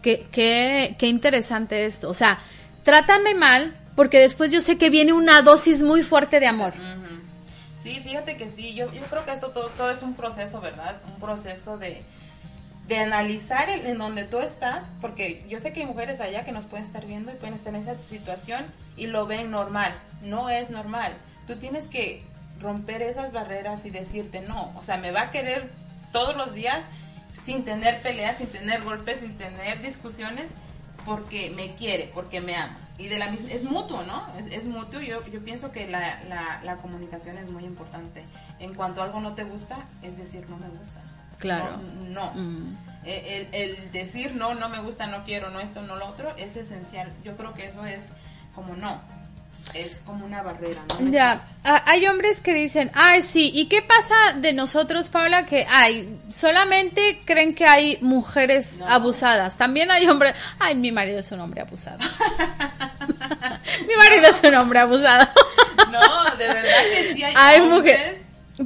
[0.03, 2.09] Qué, qué, qué interesante esto.
[2.09, 2.39] O sea,
[2.90, 6.72] trátame mal, porque después yo sé que viene una dosis muy fuerte de amor.
[7.83, 10.96] Sí, fíjate que sí, yo, yo creo que eso todo, todo es un proceso, ¿verdad?
[11.14, 12.03] Un proceso de,
[12.88, 16.53] de analizar el- en donde tú estás, porque yo sé que hay mujeres allá que
[16.53, 19.94] nos pueden estar viendo y pueden estar en esa situación y lo ven normal.
[20.22, 21.12] No es normal.
[21.46, 22.22] Tú tienes que
[22.61, 24.74] romper esas barreras y decirte no.
[24.79, 25.70] O sea, me va a querer
[26.12, 26.81] todos los días
[27.42, 30.50] sin tener peleas, sin tener golpes, sin tener discusiones,
[31.05, 32.77] porque me quiere, porque me ama.
[32.99, 34.27] Y de la misma, es mutuo, ¿no?
[34.37, 35.01] Es, es mutuo.
[35.01, 38.25] Yo, yo pienso que la, la, la comunicación es muy importante.
[38.59, 41.01] En cuanto algo no te gusta, es decir, no me gusta.
[41.39, 41.79] Claro.
[42.09, 42.33] No.
[42.35, 42.35] no.
[42.35, 42.77] Mm.
[43.05, 46.37] El, el- el decir no, no me gusta, no quiero, no esto, no lo otro,
[46.37, 47.11] es esencial.
[47.25, 48.11] Yo creo que eso es
[48.55, 49.01] como no.
[49.75, 51.11] Es como una barrera, ¿no?
[51.11, 55.46] Ya, hay hombres que dicen, ay, sí, ¿y qué pasa de nosotros, Paula?
[55.46, 58.88] Que, ay, solamente creen que hay mujeres No.
[58.88, 59.57] abusadas.
[59.57, 61.99] También hay hombres, ay, mi marido es un hombre abusado.
[63.87, 65.29] mi marido es un hombre abusado.
[65.90, 68.20] No, de verdad que sí hay, mujeres,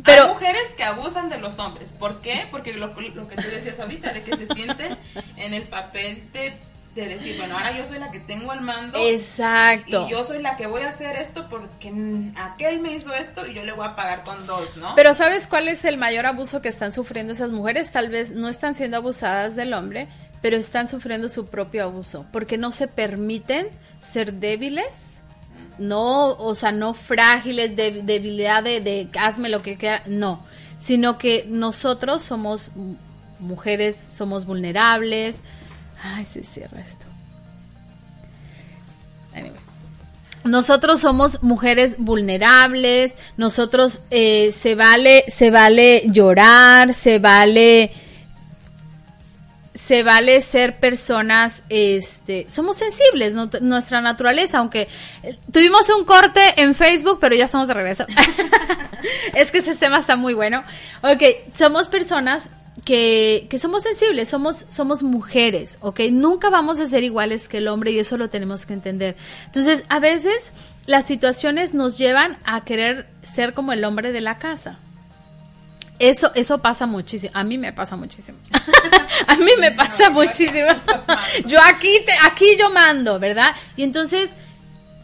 [0.05, 1.95] pero- hay mujeres que abusan de los hombres.
[1.99, 2.47] ¿Por qué?
[2.51, 4.99] Porque lo, lo que tú decías ahorita, de que se sienten
[5.39, 6.59] en el papel de,
[6.95, 8.99] de decir, bueno, ahora yo soy la que tengo el mando.
[8.99, 10.07] Exacto.
[10.07, 11.93] Y yo soy la que voy a hacer esto porque
[12.37, 14.95] aquel me hizo esto y yo le voy a pagar con dos, ¿no?
[14.95, 17.91] Pero ¿sabes cuál es el mayor abuso que están sufriendo esas mujeres?
[17.91, 20.09] Tal vez no están siendo abusadas del hombre,
[20.41, 25.21] pero están sufriendo su propio abuso, porque no se permiten ser débiles,
[25.79, 30.45] no, o sea, no frágiles, de, debilidad de, de hazme lo que quiera, no,
[30.79, 32.71] sino que nosotros somos
[33.41, 35.43] mujeres, somos vulnerables.
[36.05, 37.07] Ay, se cierra esto.
[39.35, 39.63] Anyways.
[40.45, 47.91] Nosotros somos mujeres vulnerables, nosotros eh, se vale, se vale llorar, se vale,
[49.73, 54.87] se vale ser personas, este, somos sensibles, nuestra naturaleza, aunque
[55.23, 58.05] eh, tuvimos un corte en Facebook, pero ya estamos de regreso.
[59.35, 60.63] es que ese tema está muy bueno.
[61.01, 61.23] Ok,
[61.57, 62.51] somos personas
[62.85, 66.01] que, somos sensibles, somos, somos mujeres, ¿ok?
[66.11, 69.17] Nunca vamos a ser iguales que el hombre y eso lo tenemos que entender.
[69.47, 70.53] Entonces, a veces
[70.87, 74.79] las situaciones nos llevan a querer ser como el hombre de la casa.
[75.99, 77.33] Eso, eso pasa muchísimo.
[77.35, 78.39] A mí me pasa muchísimo.
[79.27, 80.69] a mí me pasa muchísimo.
[81.47, 83.55] yo aquí, te- aquí yo mando, ¿verdad?
[83.77, 84.35] Y entonces,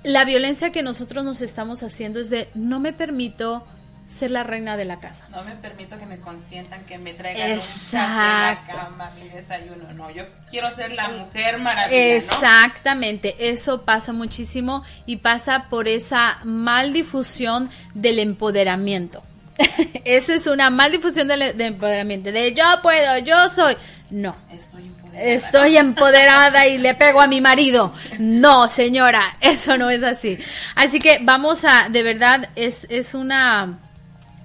[0.02, 3.64] la violencia que nosotros nos estamos haciendo es de no me permito
[4.10, 5.26] ser la reina de la casa.
[5.30, 7.96] No me permito que me consientan, que me traigan Exacto.
[7.96, 9.92] un café a la cama, mi desayuno.
[9.94, 12.16] No, yo quiero ser la mujer maravilla, ¿no?
[12.16, 19.22] Exactamente, eso pasa muchísimo y pasa por esa mal difusión del empoderamiento.
[20.04, 23.76] eso es una mal difusión del, del empoderamiento, de yo puedo, yo soy.
[24.10, 25.30] No, Estoy empoderada.
[25.30, 27.92] Estoy empoderada y le pego a mi marido.
[28.18, 30.36] No, señora, eso no es así.
[30.74, 33.78] Así que vamos a, de verdad, es, es una,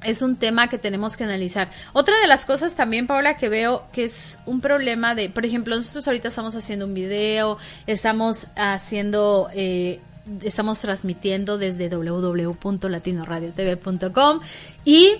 [0.05, 1.71] es un tema que tenemos que analizar.
[1.93, 5.75] Otra de las cosas también, Paula, que veo que es un problema de, por ejemplo,
[5.75, 9.99] nosotros ahorita estamos haciendo un video, estamos haciendo, eh,
[10.43, 14.41] estamos transmitiendo desde www.latinoradiotv.com
[14.85, 15.15] y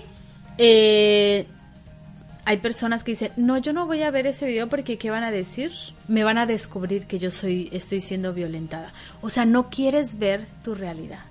[0.56, 1.46] eh,
[2.44, 5.24] hay personas que dicen, no, yo no voy a ver ese video porque ¿qué van
[5.24, 5.72] a decir?
[6.06, 8.92] Me van a descubrir que yo soy, estoy siendo violentada.
[9.20, 11.24] O sea, no quieres ver tu realidad.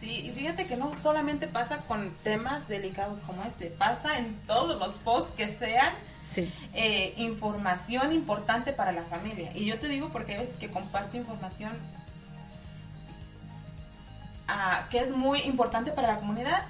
[0.00, 4.78] Sí, y fíjate que no solamente pasa con temas delicados como este, pasa en todos
[4.80, 5.92] los posts que sean
[6.34, 6.50] Sí.
[6.74, 9.50] eh, información importante para la familia.
[9.54, 11.72] Y yo te digo porque hay veces que comparto información
[14.48, 16.64] ah, que es muy importante para la comunidad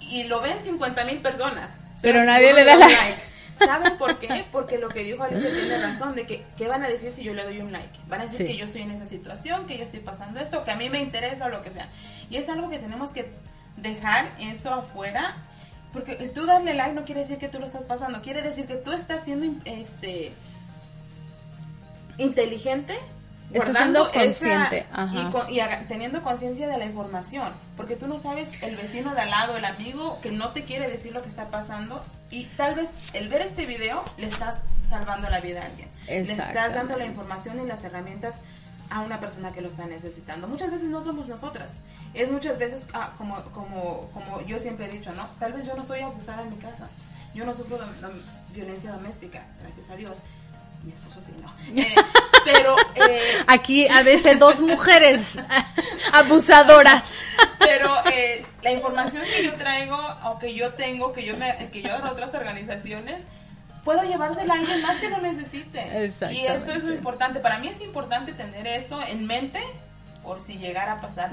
[0.00, 1.70] y lo ven 50 mil personas.
[2.02, 3.22] Pero nadie le da like.
[3.64, 4.44] ¿Saben por qué?
[4.50, 7.34] Porque lo que dijo Alicia tiene razón, de que ¿qué van a decir si yo
[7.34, 7.98] le doy un like?
[8.08, 8.46] Van a decir Sí.
[8.46, 11.00] que yo estoy en esa situación, que yo estoy pasando esto, que a mí me
[11.00, 11.88] interesa o lo que sea.
[12.30, 13.30] Y es algo que tenemos que
[13.76, 15.36] dejar eso afuera,
[15.92, 18.76] porque tú darle like no quiere decir que tú lo estás pasando, quiere decir que
[18.76, 20.32] tú estás siendo este
[22.18, 22.94] inteligente,
[23.58, 25.46] Guardando siendo consciente, esa- ajá.
[25.48, 29.20] y, y haga- teniendo conciencia de la información, porque tú no sabes el vecino de
[29.22, 32.74] al lado, el amigo que no te quiere decir lo que está pasando y tal
[32.76, 36.96] vez el ver este video le estás salvando la vida a alguien, le estás dando
[36.96, 38.34] la información y las herramientas
[38.90, 40.48] a una persona que lo está necesitando.
[40.48, 41.70] Muchas veces no somos nosotras,
[42.14, 45.26] es muchas veces ah, como, como, como yo siempre he dicho, ¿no?
[45.38, 46.88] Tal vez yo no soy abusada en mi casa,
[47.34, 48.20] yo no sufro de, de
[48.52, 50.16] violencia doméstica, gracias a Dios.
[50.84, 51.50] Mi esposo sí, no.
[51.80, 51.94] Eh,
[52.44, 55.36] pero eh, Aquí a veces dos mujeres
[56.12, 57.12] abusadoras.
[57.58, 61.82] Pero eh, la información que yo traigo o que yo tengo, que yo me, que
[61.82, 63.22] yo a otras organizaciones,
[63.84, 66.12] puedo llevársela a alguien más que lo necesite.
[66.32, 67.40] Y eso es lo importante.
[67.40, 69.60] Para mí es importante tener eso en mente
[70.22, 71.30] por si llegara a pasar.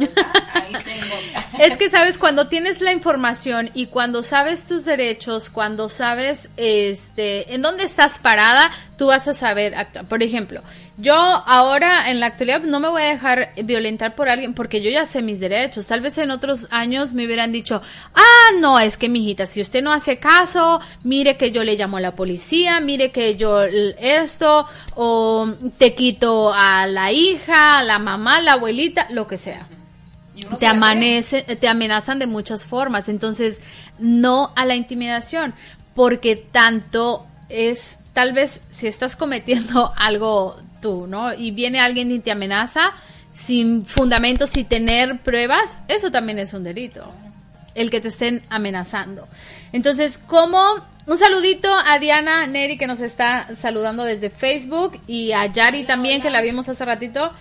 [0.53, 1.15] Ahí tengo.
[1.59, 7.53] Es que sabes, cuando tienes la información y cuando sabes tus derechos, cuando sabes este
[7.53, 10.05] en dónde estás parada, tú vas a saber actuar.
[10.05, 10.61] Por ejemplo,
[10.97, 14.89] yo ahora en la actualidad no me voy a dejar violentar por alguien porque yo
[14.89, 15.87] ya sé mis derechos.
[15.87, 17.81] Tal vez en otros años me hubieran dicho,
[18.13, 21.97] ah, no, es que mijita, si usted no hace caso, mire que yo le llamo
[21.97, 27.99] a la policía, mire que yo esto, o te quito a la hija, a la
[27.99, 29.67] mamá, a la abuelita, lo que sea
[30.59, 33.09] te amanece, te amenazan de muchas formas.
[33.09, 33.59] Entonces,
[33.99, 35.53] no a la intimidación,
[35.95, 41.35] porque tanto es, tal vez si estás cometiendo algo tú, ¿no?
[41.35, 42.93] Y viene alguien y te amenaza
[43.29, 47.13] sin fundamentos, sin tener pruebas, eso también es un delito.
[47.75, 49.27] El que te estén amenazando.
[49.71, 50.59] Entonces, como
[51.05, 56.19] un saludito a Diana Neri que nos está saludando desde Facebook y a Yari también
[56.19, 57.31] que la vimos hace ratito.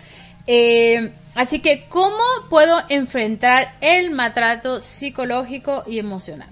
[0.47, 6.51] Eh, así que, ¿cómo puedo enfrentar el maltrato psicológico y emocional?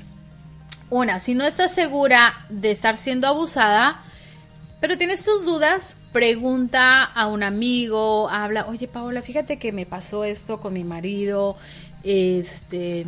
[0.88, 4.00] Una, si no estás segura de estar siendo abusada,
[4.80, 10.24] pero tienes tus dudas, pregunta a un amigo, habla, oye Paola, fíjate que me pasó
[10.24, 11.56] esto con mi marido,
[12.02, 13.06] este,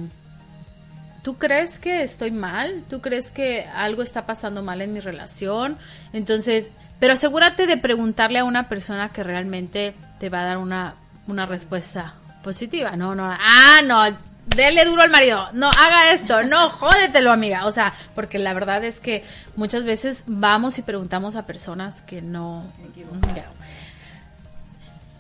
[1.23, 2.85] ¿tú crees que estoy mal?
[2.89, 5.77] ¿Tú crees que algo está pasando mal en mi relación?
[6.13, 10.95] Entonces, pero asegúrate de preguntarle a una persona que realmente te va a dar una,
[11.27, 12.97] una respuesta positiva.
[12.97, 14.17] No, no, ah, no,
[14.47, 17.67] dele duro al marido, no, haga esto, no, jódetelo, amiga.
[17.67, 19.25] O sea, porque la verdad es que
[19.57, 22.65] muchas veces vamos y preguntamos a personas que no...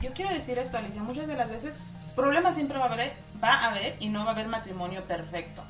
[0.01, 1.81] Yo quiero decir esto, Alicia, muchas de las veces
[2.14, 3.12] problemas siempre va a haber,
[3.43, 5.62] va a haber y no va a haber matrimonio perfecto.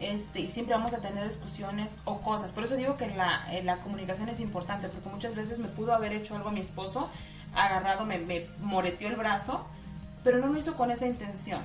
[0.00, 2.50] Este, y siempre vamos a tener discusiones o cosas.
[2.50, 5.94] Por eso digo que la, eh, la comunicación es importante, porque muchas veces me pudo
[5.94, 7.08] haber hecho algo a mi esposo,
[7.54, 9.66] agarrado, me, me moreteó el brazo,
[10.26, 11.60] pero no lo hizo con esa intención.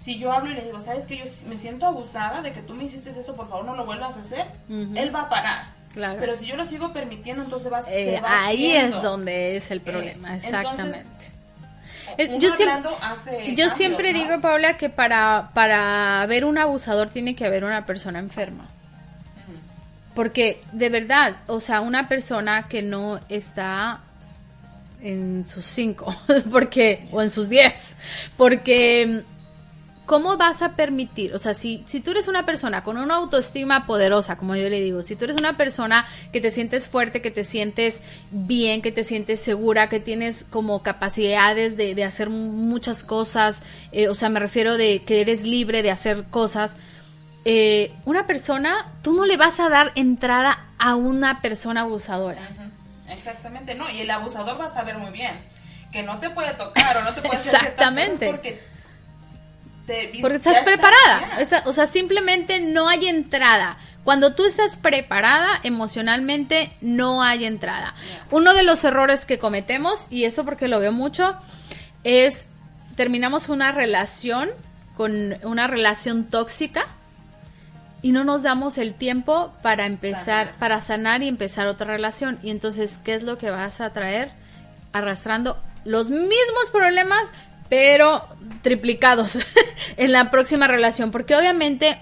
[0.00, 2.74] Si yo hablo y le digo, ¿sabes que Yo me siento abusada de que tú
[2.74, 5.66] me hiciste eso, por favor no lo vuelvas a hacer, él va a parar.
[5.92, 6.18] Claro.
[6.20, 8.96] Pero si yo lo sigo permitiendo, entonces va, Eh, se va ahí haciendo.
[8.98, 10.98] es donde es el problema, Eh, exactamente.
[10.98, 11.06] entonces,
[12.18, 14.18] Eh, uno yo siempre, hablando hace yo cambios, siempre ¿no?
[14.20, 18.66] digo, Paula, que para, para ver un abusador tiene que haber una persona enferma.
[20.14, 24.00] Porque de verdad, o sea, una persona que no está
[25.00, 26.14] en sus cinco,
[26.50, 27.96] porque, o en sus diez,
[28.36, 29.22] porque
[30.08, 31.34] ¿cómo vas a permitir?
[31.34, 34.80] O sea, si, si tú eres una persona con una autoestima poderosa, como yo le
[34.80, 38.90] digo, si tú eres una persona que te sientes fuerte, que te sientes bien, que
[38.90, 43.60] te sientes segura, que tienes como capacidades de, hacer muchas cosas,
[43.92, 46.74] eh, o sea, me refiero de que eres libre de hacer cosas,
[47.44, 52.48] eh, una persona, tú no le vas a dar entrada a una persona abusadora.
[53.10, 55.38] Exactamente, no, y el abusador va a saber muy bien
[55.92, 58.26] que no te puede tocar o no te puede hacer Exactamente.
[58.26, 58.62] cosas porque
[59.86, 61.38] te Porque estás preparada.
[61.38, 63.78] Esa- o sea, simplemente no hay entrada.
[64.04, 67.94] Cuando tú estás preparada emocionalmente, no hay entrada.
[68.30, 71.36] Uno de los errores que cometemos, y eso porque lo veo mucho,
[72.04, 72.48] es
[72.96, 74.50] terminamos una relación
[74.96, 76.86] con una relación tóxica
[78.02, 80.54] y no nos damos el tiempo para empezar, Sanar.
[80.58, 82.38] para sanar y empezar otra relación.
[82.42, 84.30] Y entonces, ¿qué es lo que vas a traer?
[84.92, 87.28] Arrastrando los mismos problemas,
[87.68, 88.24] pero
[88.62, 89.38] triplicados
[89.96, 91.10] en la próxima relación.
[91.10, 91.98] Porque obviamente,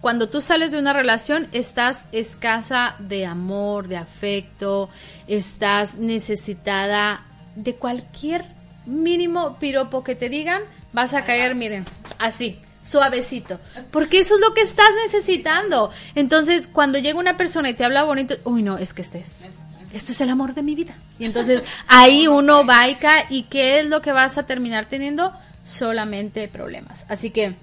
[0.00, 4.90] cuando tú sales de una relación, estás escasa de amor, de afecto,
[5.28, 7.24] estás necesitada
[7.54, 8.44] de cualquier
[8.86, 10.62] mínimo piropo que te digan,
[10.92, 11.84] vas a caer, miren,
[12.18, 13.58] así, suavecito.
[13.90, 15.90] Porque eso es lo que estás necesitando.
[16.14, 19.44] Entonces, cuando llega una persona y te habla bonito, uy, no, es que estés.
[19.92, 20.94] Este es el amor de mi vida.
[21.18, 23.26] Y entonces ahí uno va y cae.
[23.30, 25.32] ¿Y qué es lo que vas a terminar teniendo?
[25.64, 27.04] Solamente problemas.
[27.08, 27.54] Así que,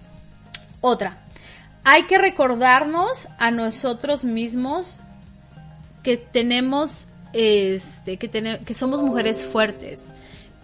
[0.81, 1.17] otra.
[1.83, 4.99] Hay que recordarnos a nosotros mismos
[6.03, 10.03] que tenemos, este, que, tene- que somos mujeres fuertes,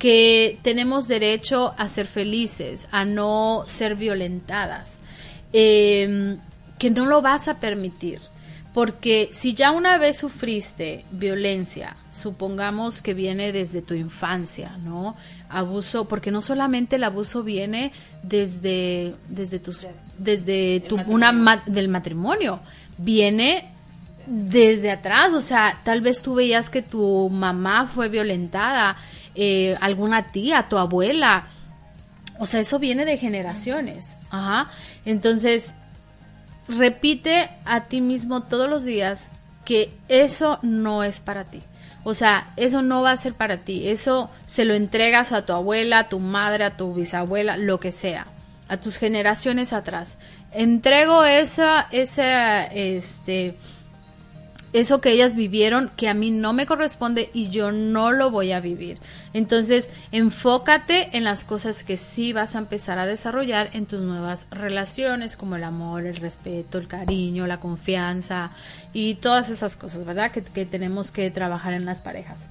[0.03, 4.99] que tenemos derecho a ser felices, a no ser violentadas,
[5.53, 6.35] eh,
[6.77, 8.19] que no lo vas a permitir.
[8.73, 15.15] Porque si ya una vez sufriste violencia, supongamos que viene desde tu infancia, ¿no?
[15.47, 17.93] Abuso, porque no solamente el abuso viene
[18.23, 19.87] desde, desde tus,
[20.17, 22.59] desde tu, una, ma- del matrimonio,
[22.97, 23.69] viene
[24.25, 28.97] desde atrás, o sea, tal vez tú veías que tu mamá fue violentada,
[29.35, 31.45] eh, alguna tía, tu abuela,
[32.39, 34.69] o sea, eso viene de generaciones, ajá,
[35.05, 35.73] entonces
[36.67, 39.31] repite a ti mismo todos los días
[39.65, 41.61] que eso no es para ti.
[42.03, 43.87] O sea, eso no va a ser para ti.
[43.87, 47.91] Eso se lo entregas a tu abuela, a tu madre, a tu bisabuela, lo que
[47.91, 48.27] sea,
[48.67, 50.17] a tus generaciones atrás.
[50.51, 53.55] Entrego esa, esa, este,
[54.73, 58.51] eso que ellas vivieron que a mí no me corresponde y yo no lo voy
[58.51, 58.99] a vivir.
[59.33, 64.47] Entonces, enfócate en las cosas que sí vas a empezar a desarrollar en tus nuevas
[64.51, 68.51] relaciones, como el amor, el respeto, el cariño, la confianza
[68.93, 70.31] y todas esas cosas, ¿verdad?
[70.31, 72.47] Que, que tenemos que trabajar en las parejas.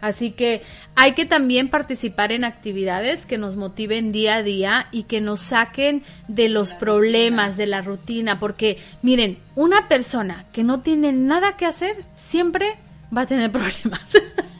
[0.00, 0.62] Así que
[0.94, 5.40] hay que también participar en actividades que nos motiven día a día y que nos
[5.40, 11.56] saquen de los problemas, de la rutina, porque miren, una persona que no tiene nada
[11.56, 12.76] que hacer siempre
[13.16, 14.02] va a tener problemas.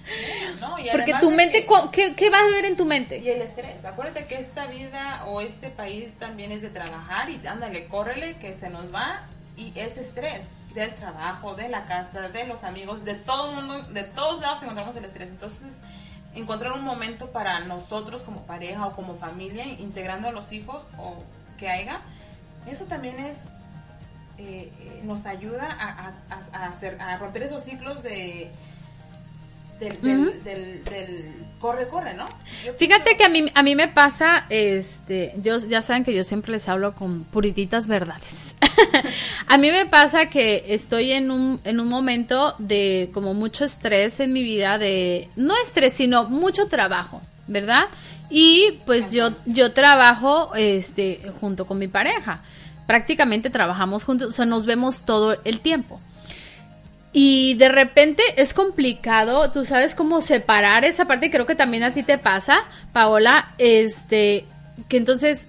[0.60, 0.78] ¿no?
[0.78, 3.18] Y Porque tu mente, que- ¿qué, qué va a ver en tu mente?
[3.18, 3.84] Y el estrés.
[3.84, 8.54] Acuérdate que esta vida o este país también es de trabajar y ándale, córrele, que
[8.54, 9.22] se nos va.
[9.56, 13.82] Y ese estrés del trabajo, de la casa, de los amigos, de todo el mundo,
[13.90, 15.30] de todos lados encontramos el estrés.
[15.30, 15.78] Entonces,
[16.34, 21.14] encontrar un momento para nosotros como pareja o como familia, integrando a los hijos o
[21.58, 22.00] que haya,
[22.70, 23.44] eso también es
[24.38, 28.50] eh, eh, nos ayuda a, a- a hacer, a romper esos ciclos de
[29.80, 32.24] del, del, del, del corre, corre, ¿no?
[32.64, 36.14] Yo Fíjate pienso- que a mí, a mí me pasa, este, yo, ya saben que
[36.14, 38.54] yo siempre les hablo con purititas verdades.
[39.46, 44.20] a mí me pasa que estoy en un, en un momento de como mucho estrés
[44.20, 47.86] en mi vida, de, no estrés, sino mucho trabajo, ¿verdad?
[48.30, 52.42] Y pues yo, yo trabajo, este, junto con mi pareja.
[52.86, 56.00] Prácticamente trabajamos juntos, o sea, nos vemos todo el tiempo.
[57.18, 61.94] Y de repente es complicado, tú sabes cómo separar esa parte, creo que también a
[61.94, 64.44] ti te pasa, Paola, este,
[64.86, 65.46] que entonces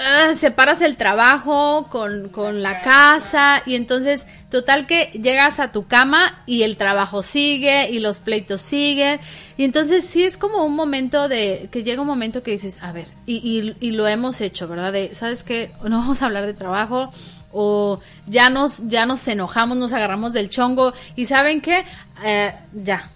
[0.00, 5.88] ah, separas el trabajo con, con la casa y entonces total que llegas a tu
[5.88, 9.18] cama y el trabajo sigue y los pleitos siguen
[9.56, 12.92] y entonces sí es como un momento de, que llega un momento que dices, a
[12.92, 14.92] ver, y, y, y lo hemos hecho, ¿verdad?
[14.92, 15.72] De, ¿sabes qué?
[15.82, 17.12] No vamos a hablar de trabajo,
[17.52, 21.84] o ya nos ya nos enojamos, nos agarramos del chongo y saben qué,
[22.22, 23.08] Eh, ya,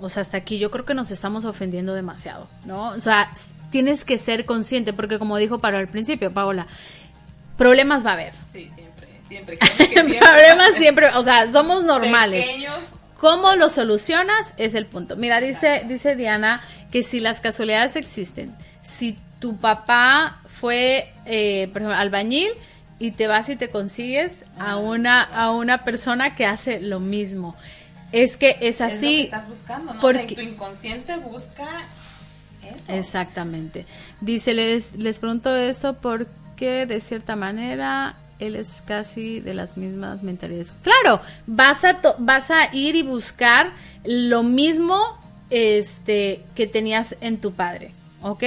[0.00, 2.88] o sea, hasta aquí yo creo que nos estamos ofendiendo demasiado, ¿no?
[2.88, 3.30] O sea,
[3.70, 6.66] tienes que ser consciente porque como dijo para el principio, Paola,
[7.56, 8.32] problemas va a haber.
[8.50, 9.58] Sí, siempre, siempre.
[9.58, 10.18] créeme que siempre.
[10.28, 12.44] problemas siempre, o sea, somos normales.
[12.44, 14.54] Pequeños, ¿Cómo lo solucionas?
[14.56, 15.14] Es el punto.
[15.14, 21.82] Mira, dice, dice Diana que si las casualidades existen, si tu papá fue, eh, por
[21.82, 22.48] ejemplo, albañil
[23.00, 27.56] y te vas y te consigues a una, a una persona que hace lo mismo.
[28.12, 29.20] Es que es Es lo que así.
[29.22, 30.00] estás buscando, ¿no?
[30.00, 31.66] porque- O sea, tu inconsciente busca
[32.62, 32.92] eso.
[32.92, 33.86] Exactamente.
[34.20, 40.22] Dice, les, les pregunto eso porque de cierta manera él es casi de las mismas
[40.22, 40.72] mentalidades.
[40.82, 43.70] Claro, vas a, to- vas a ir y buscar
[44.04, 44.98] lo mismo
[45.50, 47.92] este, que tenías en tu padre,
[48.22, 48.42] ¿ok?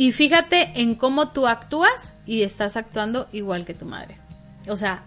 [0.00, 4.16] Y fíjate en cómo tú actúas y estás actuando igual que tu madre.
[4.66, 5.02] O sea,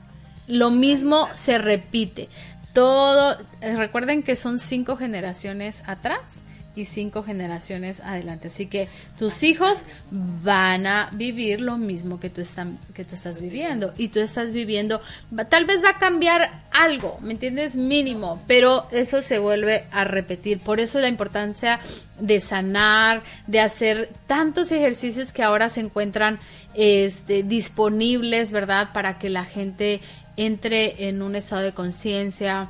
[0.46, 2.30] lo mismo se repite.
[2.74, 6.43] Todo, recuerden que son cinco generaciones atrás
[6.76, 8.48] y cinco generaciones adelante.
[8.48, 13.40] Así que tus hijos van a vivir lo mismo que tú, están, que tú estás
[13.40, 13.94] viviendo.
[13.98, 15.02] Y tú estás viviendo,
[15.50, 17.76] tal vez va a cambiar algo, ¿me entiendes?
[17.76, 20.60] Mínimo, pero eso se vuelve a repetir.
[20.60, 21.80] Por eso la importancia
[22.20, 26.40] de sanar, de hacer tantos ejercicios que ahora se encuentran
[26.74, 28.90] este, disponibles, ¿verdad?
[28.94, 30.02] Para que la gente
[30.36, 32.70] entre en un estado de conciencia,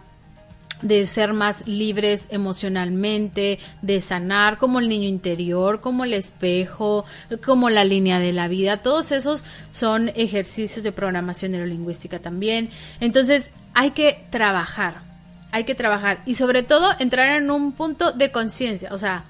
[0.83, 7.05] de ser más libres emocionalmente, de sanar como el niño interior, como el espejo,
[7.43, 8.83] como la línea de la vida.
[8.83, 12.69] Todos esos son ejercicios de programación neurolingüística también.
[12.99, 15.01] Entonces hay que trabajar,
[15.51, 18.89] hay que trabajar y sobre todo entrar en un punto de conciencia.
[18.91, 19.23] O sea,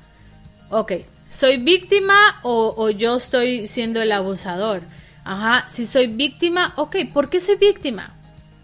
[0.70, 0.94] ok,
[1.30, 4.82] ¿soy víctima o, o yo estoy siendo el abusador?
[5.24, 8.14] Ajá, si soy víctima, ok, ¿por qué soy víctima?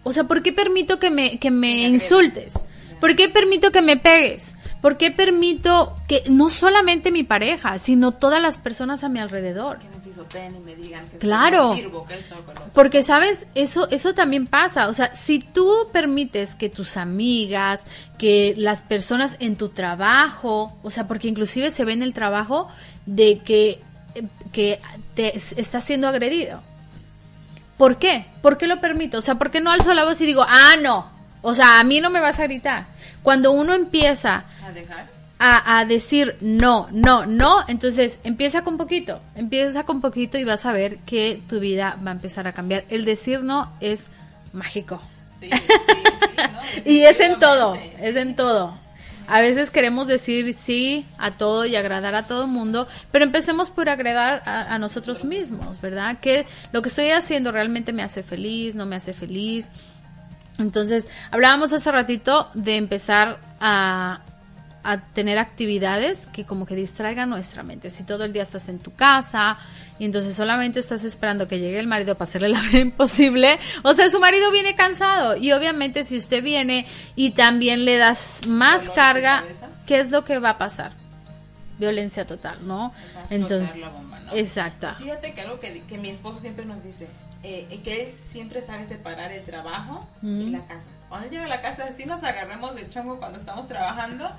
[0.02, 2.54] O sea, ¿por qué permito que me, que me insultes?
[3.00, 4.54] ¿Por qué permito que me pegues?
[4.80, 9.78] ¿Por qué permito que no solamente mi pareja, sino todas las personas a mi alrededor?
[9.78, 11.74] Que me pisoteen y me digan que Claro.
[11.74, 12.36] sirvo, que esto.
[12.72, 13.46] Porque, ¿sabes?
[13.54, 14.88] Eso, eso también pasa.
[14.88, 17.82] O sea, si tú permites que tus amigas,
[18.16, 22.68] que las personas en tu trabajo, o sea, porque inclusive se ve en el trabajo
[23.04, 23.80] de que,
[24.14, 24.80] eh, que
[25.14, 26.62] te estás siendo agredido.
[27.76, 28.24] ¿Por qué?
[28.40, 29.18] ¿Por qué lo permito?
[29.18, 31.19] O sea, ¿por qué no alzo la voz y digo, ah, no?
[31.42, 32.86] O sea, a mí no me vas a gritar.
[33.22, 35.06] Cuando uno empieza A dejar.
[35.38, 40.66] a, a decir no, no, no, entonces empieza con poquito, empieza con poquito y vas
[40.66, 42.84] a ver que tu vida va a empezar a cambiar.
[42.90, 44.08] El decir no es
[44.52, 45.00] mágico.
[45.40, 46.02] Sí, sí, sí,
[46.36, 46.60] ¿no?
[46.84, 48.78] Y es en todo, es en todo.
[49.28, 53.70] A veces queremos decir sí a todo y agradar a todo el mundo, pero empecemos
[53.70, 56.18] por agradar a, a nosotros mismos, ¿verdad?
[56.20, 59.70] Que lo que estoy haciendo realmente me hace feliz, no me hace feliz.
[60.60, 64.20] Entonces, hablábamos hace ratito de empezar a,
[64.82, 67.90] a tener actividades que como que distraigan nuestra mente.
[67.90, 69.58] Si todo el día estás en tu casa
[69.98, 73.94] y entonces solamente estás esperando que llegue el marido para hacerle la vida imposible, o
[73.94, 76.86] sea, su marido viene cansado y obviamente si usted viene
[77.16, 79.44] y también le das más Dolores carga.
[79.86, 80.92] ¿qué es lo que va a pasar?
[81.78, 82.92] Violencia total, ¿no?
[83.30, 84.34] Entonces, bomba, ¿no?
[84.34, 84.88] exacto.
[84.98, 87.08] Fíjate que algo que, que mi esposo siempre nos dice,
[87.42, 90.88] eh, que él siempre sabe separar el trabajo y la casa.
[91.08, 94.30] Cuando llega a la casa, sí nos agarramos del chongo cuando estamos trabajando.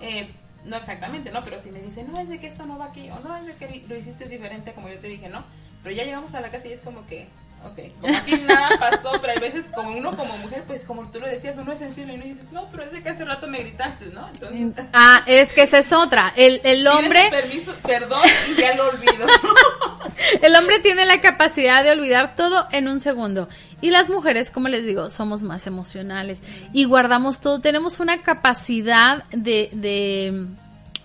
[0.00, 0.28] eh,
[0.64, 1.44] no exactamente, ¿no?
[1.44, 3.46] Pero si me dice, no, es de que esto no va aquí, o no, es
[3.46, 5.44] de que lo hiciste diferente como yo te dije, ¿no?
[5.82, 7.28] Pero ya llegamos a la casa y es como que,
[7.64, 11.20] ok, como aquí nada pasó, pero hay veces como uno como mujer, pues como tú
[11.20, 13.46] lo decías, uno es sensible y uno dices, no, pero es de que hace rato
[13.48, 14.28] me gritaste, ¿no?
[14.28, 14.86] Entonces...
[14.92, 16.32] Ah, es que esa es otra.
[16.36, 17.20] El, el hombre...
[17.30, 19.26] permiso, perdón, y ya lo olvido.
[20.42, 23.48] El hombre tiene la capacidad de olvidar todo en un segundo.
[23.80, 26.42] Y las mujeres, como les digo, somos más emocionales
[26.72, 27.60] y guardamos todo.
[27.60, 30.46] Tenemos una capacidad de, de,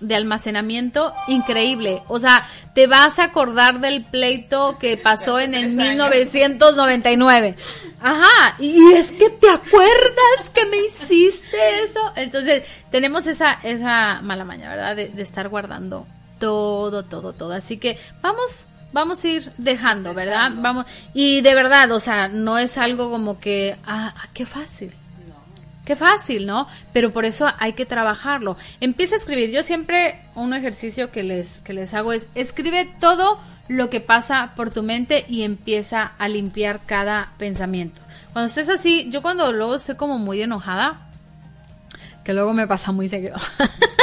[0.03, 2.03] de almacenamiento increíble.
[2.07, 2.45] O sea,
[2.75, 6.09] te vas a acordar del pleito que pasó en el Tres años.
[6.09, 7.55] 1999.
[8.01, 11.99] Ajá, y es que te acuerdas que me hiciste eso.
[12.15, 14.95] Entonces, tenemos esa, esa mala maña, ¿verdad?
[14.95, 16.05] De, de estar guardando
[16.39, 17.53] todo, todo, todo.
[17.53, 20.51] Así que vamos, vamos a ir dejando, ¿verdad?
[20.55, 24.93] Vamos, y de verdad, o sea, no es algo como que, ah, ah, qué fácil.
[25.85, 26.67] Qué fácil, ¿no?
[26.93, 28.55] Pero por eso hay que trabajarlo.
[28.79, 29.51] Empieza a escribir.
[29.51, 34.53] Yo siempre un ejercicio que les que les hago es escribe todo lo que pasa
[34.55, 38.01] por tu mente y empieza a limpiar cada pensamiento.
[38.31, 41.09] Cuando estés así, yo cuando luego estoy como muy enojada,
[42.23, 43.35] que luego me pasa muy seguido.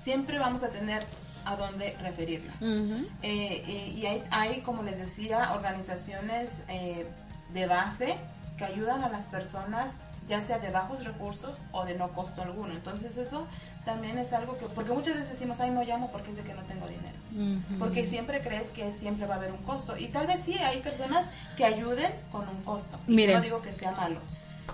[0.03, 1.05] siempre vamos a tener
[1.47, 2.53] a dónde referirla.
[2.61, 7.07] Eh, eh, y hay, hay, como les decía, organizaciones eh,
[7.55, 8.17] de base
[8.59, 12.73] que ayudan a las personas, ya sea de bajos recursos o de no costo alguno.
[12.73, 13.47] Entonces eso
[13.85, 16.55] también es algo que, porque muchas veces decimos, ay, no llamo porque es de que
[16.55, 17.63] no tengo dinero.
[17.79, 19.97] Porque siempre crees que siempre va a haber un costo.
[19.97, 22.99] Y tal vez sí, hay personas que ayuden con un costo.
[23.07, 23.37] Miren.
[23.37, 24.19] no digo que sea malo.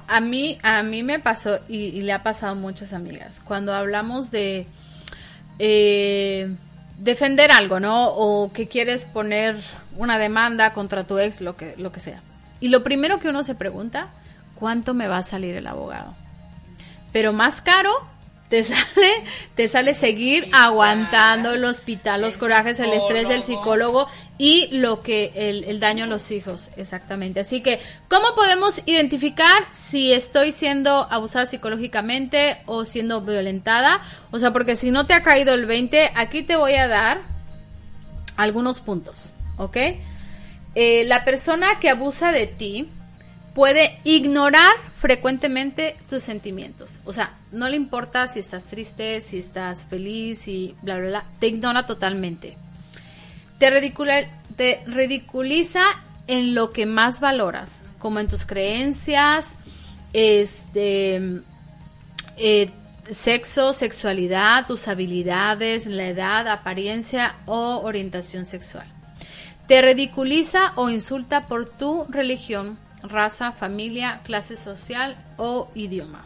[0.06, 3.42] A mí, a mí me pasó y, y le ha pasado a muchas amigas.
[3.44, 4.66] Cuando hablamos de
[5.64, 6.56] eh,
[6.98, 8.08] defender algo, ¿no?
[8.08, 9.56] O que quieres poner
[9.96, 12.20] una demanda contra tu ex, lo que, lo que sea.
[12.58, 14.08] Y lo primero que uno se pregunta,
[14.56, 16.14] ¿cuánto me va a salir el abogado?
[17.12, 17.92] Pero más caro
[18.52, 19.24] te sale,
[19.54, 24.04] te sale seguir aguantando el hospital, los corajes, el estrés del psicólogo.
[24.04, 27.40] psicólogo y lo que el, el daño a los hijos, exactamente.
[27.40, 34.02] Así que, ¿cómo podemos identificar si estoy siendo abusada psicológicamente o siendo violentada?
[34.32, 37.22] O sea, porque si no te ha caído el 20, aquí te voy a dar
[38.36, 39.78] algunos puntos, ¿ok?
[40.74, 42.86] Eh, la persona que abusa de ti
[43.54, 46.98] puede ignorar frecuentemente tus sentimientos.
[47.04, 51.24] O sea, no le importa si estás triste, si estás feliz, y bla, bla, bla.
[51.38, 52.56] Te ignora totalmente.
[53.58, 54.26] Te, ridicula-
[54.56, 55.82] te ridiculiza
[56.26, 59.56] en lo que más valoras, como en tus creencias,
[60.12, 61.40] este,
[62.36, 62.70] eh,
[63.10, 68.86] sexo, sexualidad, tus habilidades, la edad, apariencia o orientación sexual.
[69.66, 76.24] Te ridiculiza o insulta por tu religión, raza, familia, clase social o idioma.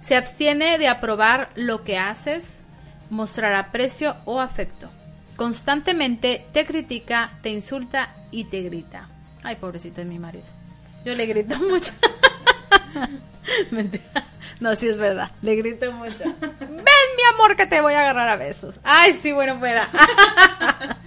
[0.00, 2.62] Se abstiene de aprobar lo que haces,
[3.10, 4.90] mostrar aprecio o afecto.
[5.36, 9.08] Constantemente te critica, te insulta y te grita.
[9.42, 10.44] Ay, pobrecito de mi marido.
[11.04, 11.92] Yo le grito mucho.
[13.70, 14.26] Mentira.
[14.60, 15.30] No, sí es verdad.
[15.40, 16.24] Le grito mucho.
[16.24, 18.78] Ven, mi amor, que te voy a agarrar a besos.
[18.84, 19.88] Ay, sí, bueno, fuera.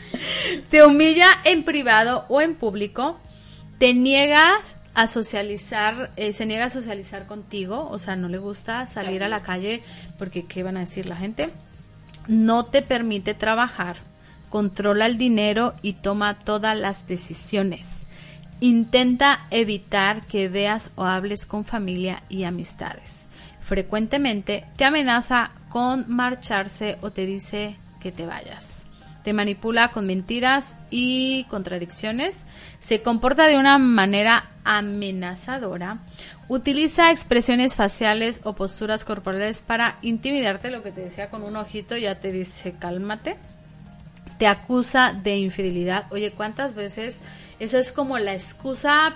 [0.72, 3.20] te humilla en privado o en público.
[3.78, 7.87] Te niegas a socializar, eh, se niega a socializar contigo.
[7.89, 9.83] O sea, no le gusta salir a la calle
[10.17, 11.49] porque ¿qué van a decir la gente?
[12.27, 13.97] No te permite trabajar.
[14.49, 17.89] Controla el dinero y toma todas las decisiones.
[18.59, 23.25] Intenta evitar que veas o hables con familia y amistades.
[23.61, 28.72] Frecuentemente te amenaza con marcharse o te dice que te vayas.
[29.24, 32.45] Te manipula con mentiras y contradicciones.
[32.80, 35.99] Se comporta de una manera amenazadora.
[36.49, 40.71] Utiliza expresiones faciales o posturas corporales para intimidarte.
[40.71, 43.38] Lo que te decía con un ojito ya te dice cálmate
[44.38, 46.05] te acusa de infidelidad.
[46.11, 47.21] Oye, ¿cuántas veces
[47.59, 49.15] eso es como la excusa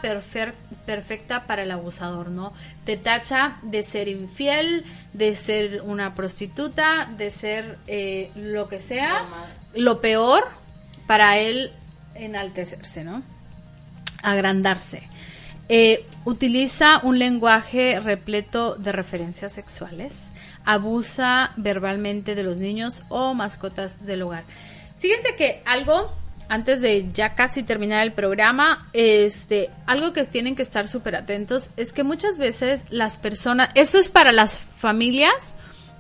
[0.85, 2.53] perfecta para el abusador, ¿no?
[2.85, 9.25] Te tacha de ser infiel, de ser una prostituta, de ser eh, lo que sea,
[9.77, 10.43] lo peor
[11.05, 11.71] para él
[12.15, 13.23] enaltecerse, ¿no?
[14.21, 15.03] Agrandarse.
[15.69, 20.29] Eh, utiliza un lenguaje repleto de referencias sexuales.
[20.65, 24.43] Abusa verbalmente de los niños o mascotas del hogar.
[24.99, 26.13] Fíjense que algo,
[26.49, 31.69] antes de ya casi terminar el programa, este, algo que tienen que estar súper atentos
[31.77, 35.53] es que muchas veces las personas, eso es para las familias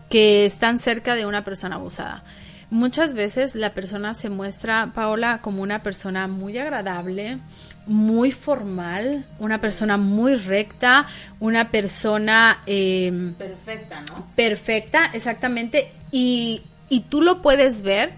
[0.09, 2.23] que están cerca de una persona abusada.
[2.69, 7.37] Muchas veces la persona se muestra, Paola, como una persona muy agradable,
[7.85, 11.07] muy formal, una persona muy recta,
[11.39, 14.27] una persona eh, Perfecta, ¿no?
[14.35, 18.11] perfecta, exactamente, y, y tú lo puedes ver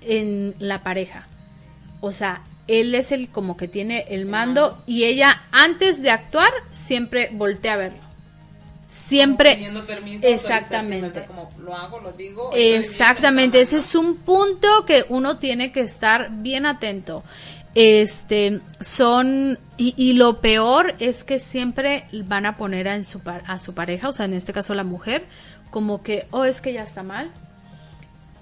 [0.00, 1.26] en la pareja.
[2.00, 6.50] O sea, él es el como que tiene el mando y ella antes de actuar
[6.72, 8.01] siempre voltea a verlo.
[8.92, 11.06] Siempre Pidiendo permiso, Exactamente.
[11.20, 12.50] autorización, Como lo hago, lo digo.
[12.54, 17.22] Exactamente, me ese es un punto que uno tiene que estar bien atento.
[17.74, 23.20] Este, son, y, y lo peor es que siempre van a poner a, en su,
[23.20, 25.24] par- a su pareja, o sea, en este caso la mujer,
[25.70, 27.30] como que, oh, es que ya está mal,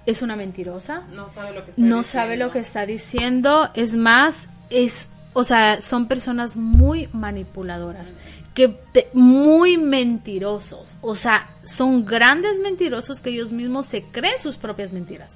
[0.05, 2.45] es una mentirosa, No sabe lo que está no sabe diciendo.
[2.47, 8.17] lo que está diciendo, es más, es, o sea, son personas muy manipuladoras,
[8.53, 14.57] que te- muy mentirosos, o sea, son grandes mentirosos que ellos mismos se creen sus
[14.57, 15.31] propias mentiras.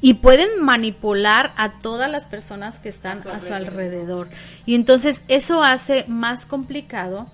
[0.00, 4.28] Y pueden manipular a todas las personas que están a su alrededor.
[4.66, 7.30] Y entonces eso hace más complicado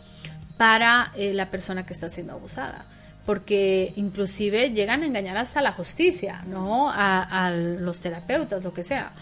[0.58, 2.84] para eh, la persona que está siendo abusada.
[3.24, 6.90] Porque inclusive llegan a engañar hasta la justicia, ¿no?
[6.90, 9.12] A, a los terapeutas, lo que sea.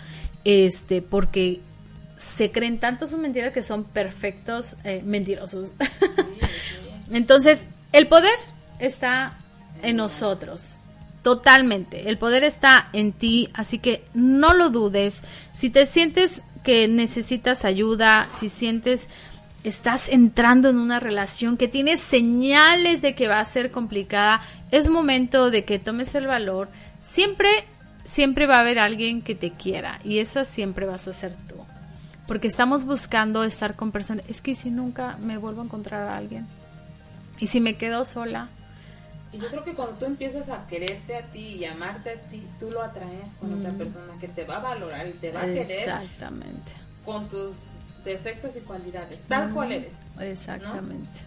[0.44, 1.60] Este, porque
[2.22, 5.72] se creen tanto sus mentiras que son perfectos eh, mentirosos.
[7.10, 8.34] Entonces, el poder
[8.78, 9.38] está
[9.82, 10.70] en nosotros.
[11.22, 12.08] Totalmente.
[12.08, 15.22] El poder está en ti, así que no lo dudes.
[15.52, 19.08] Si te sientes que necesitas ayuda, si sientes
[19.62, 24.88] estás entrando en una relación que tiene señales de que va a ser complicada, es
[24.88, 26.68] momento de que tomes el valor.
[27.00, 27.48] Siempre,
[28.04, 31.61] siempre va a haber alguien que te quiera y esa siempre vas a ser tú.
[32.32, 34.24] Porque estamos buscando estar con personas.
[34.26, 36.46] Es que si nunca me vuelvo a encontrar a alguien
[37.38, 38.48] y si me quedo sola,
[39.32, 42.42] Y yo creo que cuando tú empiezas a quererte a ti y amarte a ti,
[42.58, 45.44] tú lo atraes con otra persona que te va a valorar y te va a
[45.44, 46.72] querer Exactamente.
[47.04, 47.54] con tus
[48.02, 49.98] defectos y cualidades, tal cual eres.
[50.18, 51.20] Exactamente.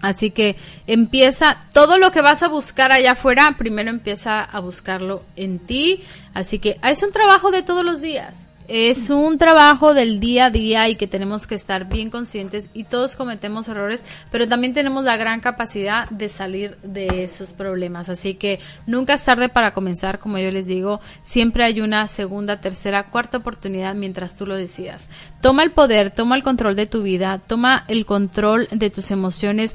[0.00, 0.56] Así que
[0.88, 6.02] empieza, todo lo que vas a buscar allá afuera, primero empieza a buscarlo en ti.
[6.34, 8.49] Así que es un trabajo de todos los días.
[8.72, 12.84] Es un trabajo del día a día y que tenemos que estar bien conscientes y
[12.84, 18.08] todos cometemos errores, pero también tenemos la gran capacidad de salir de esos problemas.
[18.08, 22.60] Así que nunca es tarde para comenzar, como yo les digo, siempre hay una segunda,
[22.60, 25.10] tercera, cuarta oportunidad mientras tú lo decidas.
[25.40, 29.74] Toma el poder, toma el control de tu vida, toma el control de tus emociones.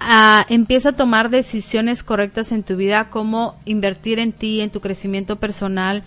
[0.00, 4.80] ah, empieza a tomar decisiones correctas en tu vida, como invertir en ti, en tu
[4.80, 6.02] crecimiento personal,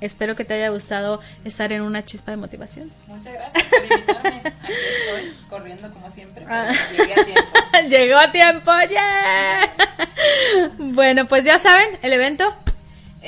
[0.00, 2.90] Espero que te haya gustado estar en una chispa de motivación.
[3.06, 4.42] Muchas gracias por invitarme.
[4.62, 4.72] Aquí
[5.06, 6.72] estoy corriendo como siempre, Ah.
[6.96, 7.42] llegué a tiempo.
[7.88, 9.74] Llegó a tiempo, yeah.
[10.78, 12.54] Bueno, pues ya saben, el evento.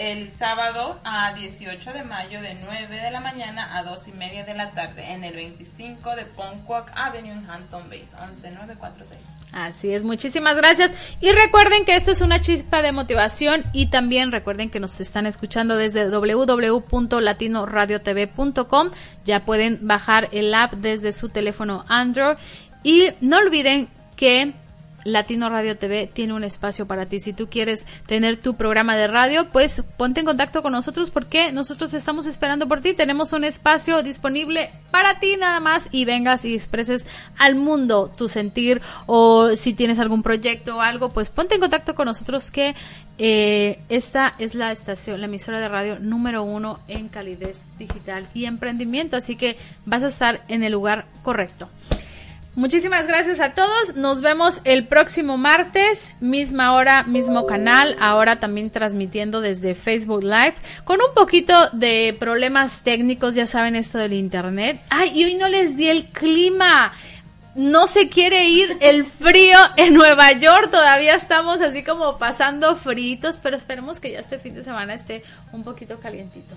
[0.01, 4.45] El sábado a 18 de mayo de 9 de la mañana a 2 y media
[4.45, 9.21] de la tarde en el 25 de Ponquac Avenue en Hampton Bays, 11946.
[9.53, 10.91] Así es, muchísimas gracias.
[11.21, 15.27] Y recuerden que esto es una chispa de motivación y también recuerden que nos están
[15.27, 18.91] escuchando desde www.latinoradiotv.com.
[19.27, 22.39] Ya pueden bajar el app desde su teléfono Android.
[22.83, 24.55] Y no olviden que
[25.05, 27.21] Latino Radio TV tiene un espacio para ti.
[27.21, 31.53] Si tú quieres tener tu programa de radio, pues ponte en contacto con nosotros porque
[31.53, 32.95] nosotros estamos esperando por ti.
[32.95, 37.07] Tenemos un espacio disponible para ti nada más y vengas y expreses
[37.39, 41.95] al mundo tu sentir o si tienes algún proyecto o algo, pues ponte en contacto
[41.95, 42.75] con nosotros que
[43.19, 48.47] eh, esta es la estación, la emisora de radio número uno en calidez digital y
[48.47, 49.17] emprendimiento.
[49.17, 51.69] Así que vas a estar en el lugar correcto.
[52.57, 53.95] Muchísimas gracias a todos.
[53.95, 57.97] Nos vemos el próximo martes, misma hora, mismo canal.
[58.01, 63.37] Ahora también transmitiendo desde Facebook Live con un poquito de problemas técnicos.
[63.37, 64.81] Ya saben esto del internet.
[64.91, 66.93] Ay, y hoy no les di el clima.
[67.55, 70.73] No se quiere ir el frío en Nueva York.
[70.73, 75.23] Todavía estamos así como pasando fritos, pero esperemos que ya este fin de semana esté
[75.53, 76.57] un poquito calientito.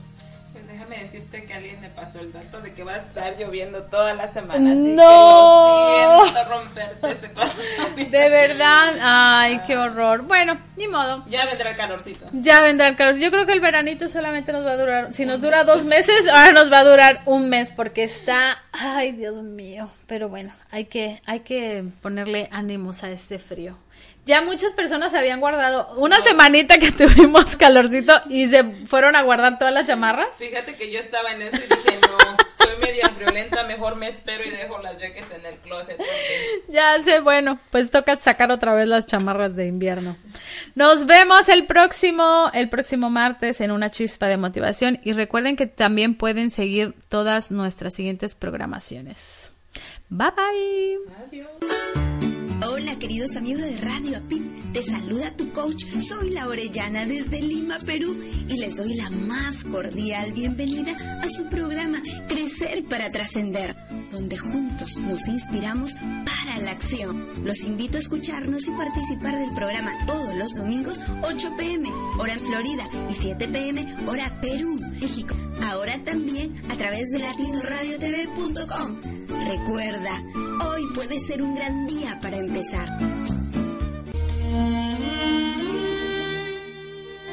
[0.93, 4.13] Déjame decirte que alguien me pasó el dato de que va a estar lloviendo toda
[4.13, 4.71] la semana.
[4.71, 5.87] Así ¡No!
[5.87, 8.11] que lo siento romperte ese corazón.
[8.11, 10.21] De verdad, ay, qué horror.
[10.21, 11.25] Bueno, ni modo.
[11.27, 12.27] Ya vendrá el calorcito.
[12.33, 13.15] Ya vendrá el calor.
[13.15, 16.27] Yo creo que el veranito solamente nos va a durar, si nos dura dos meses,
[16.27, 19.89] ahora nos va a durar un mes porque está, ay, Dios mío.
[20.05, 23.77] Pero bueno, hay que, hay que ponerle ánimos a este frío.
[24.25, 29.59] Ya muchas personas habían guardado una semanita que tuvimos calorcito y se fueron a guardar
[29.59, 30.37] todas las chamarras.
[30.37, 32.17] Fíjate que yo estaba en eso y dije, no,
[32.57, 35.97] soy media friolenta, mejor me espero y dejo las jackets en el closet.
[35.97, 40.15] porque Ya sé, bueno, pues toca sacar otra vez las chamarras de invierno.
[40.75, 45.67] Nos vemos el próximo, el próximo martes en una chispa de motivación y recuerden que
[45.67, 49.51] también pueden seguir todas nuestras siguientes programaciones.
[50.09, 52.03] Bye bye.
[52.65, 57.77] Hola queridos amigos de Radio Apit, te saluda tu coach, soy la Orellana desde Lima,
[57.85, 58.15] Perú
[58.47, 63.75] y les doy la más cordial bienvenida a su programa Crecer para Trascender,
[64.11, 67.25] donde juntos nos inspiramos para la acción.
[67.43, 72.39] Los invito a escucharnos y participar del programa todos los domingos 8 pm hora en
[72.39, 75.35] Florida y 7 pm hora Perú, México.
[75.63, 78.97] Ahora también a través de latinoradiotv.com.
[79.47, 80.23] Recuerda,
[80.69, 82.37] hoy puede ser un gran día para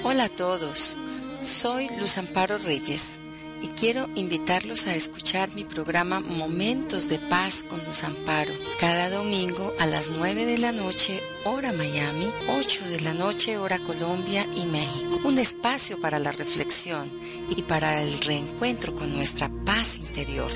[0.02, 0.96] Hola a todos,
[1.42, 3.18] soy Luz Amparo Reyes
[3.60, 9.74] y quiero invitarlos a escuchar mi programa Momentos de Paz con Luz Amparo cada domingo
[9.78, 14.64] a las 9 de la noche hora Miami, 8 de la noche hora Colombia y
[14.64, 15.20] México.
[15.24, 17.10] Un espacio para la reflexión
[17.50, 20.50] y para el reencuentro con nuestra paz interior.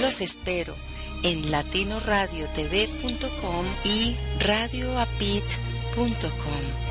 [0.00, 0.76] Los espero
[1.24, 6.83] en latinoradiotv.com y radioapit.com.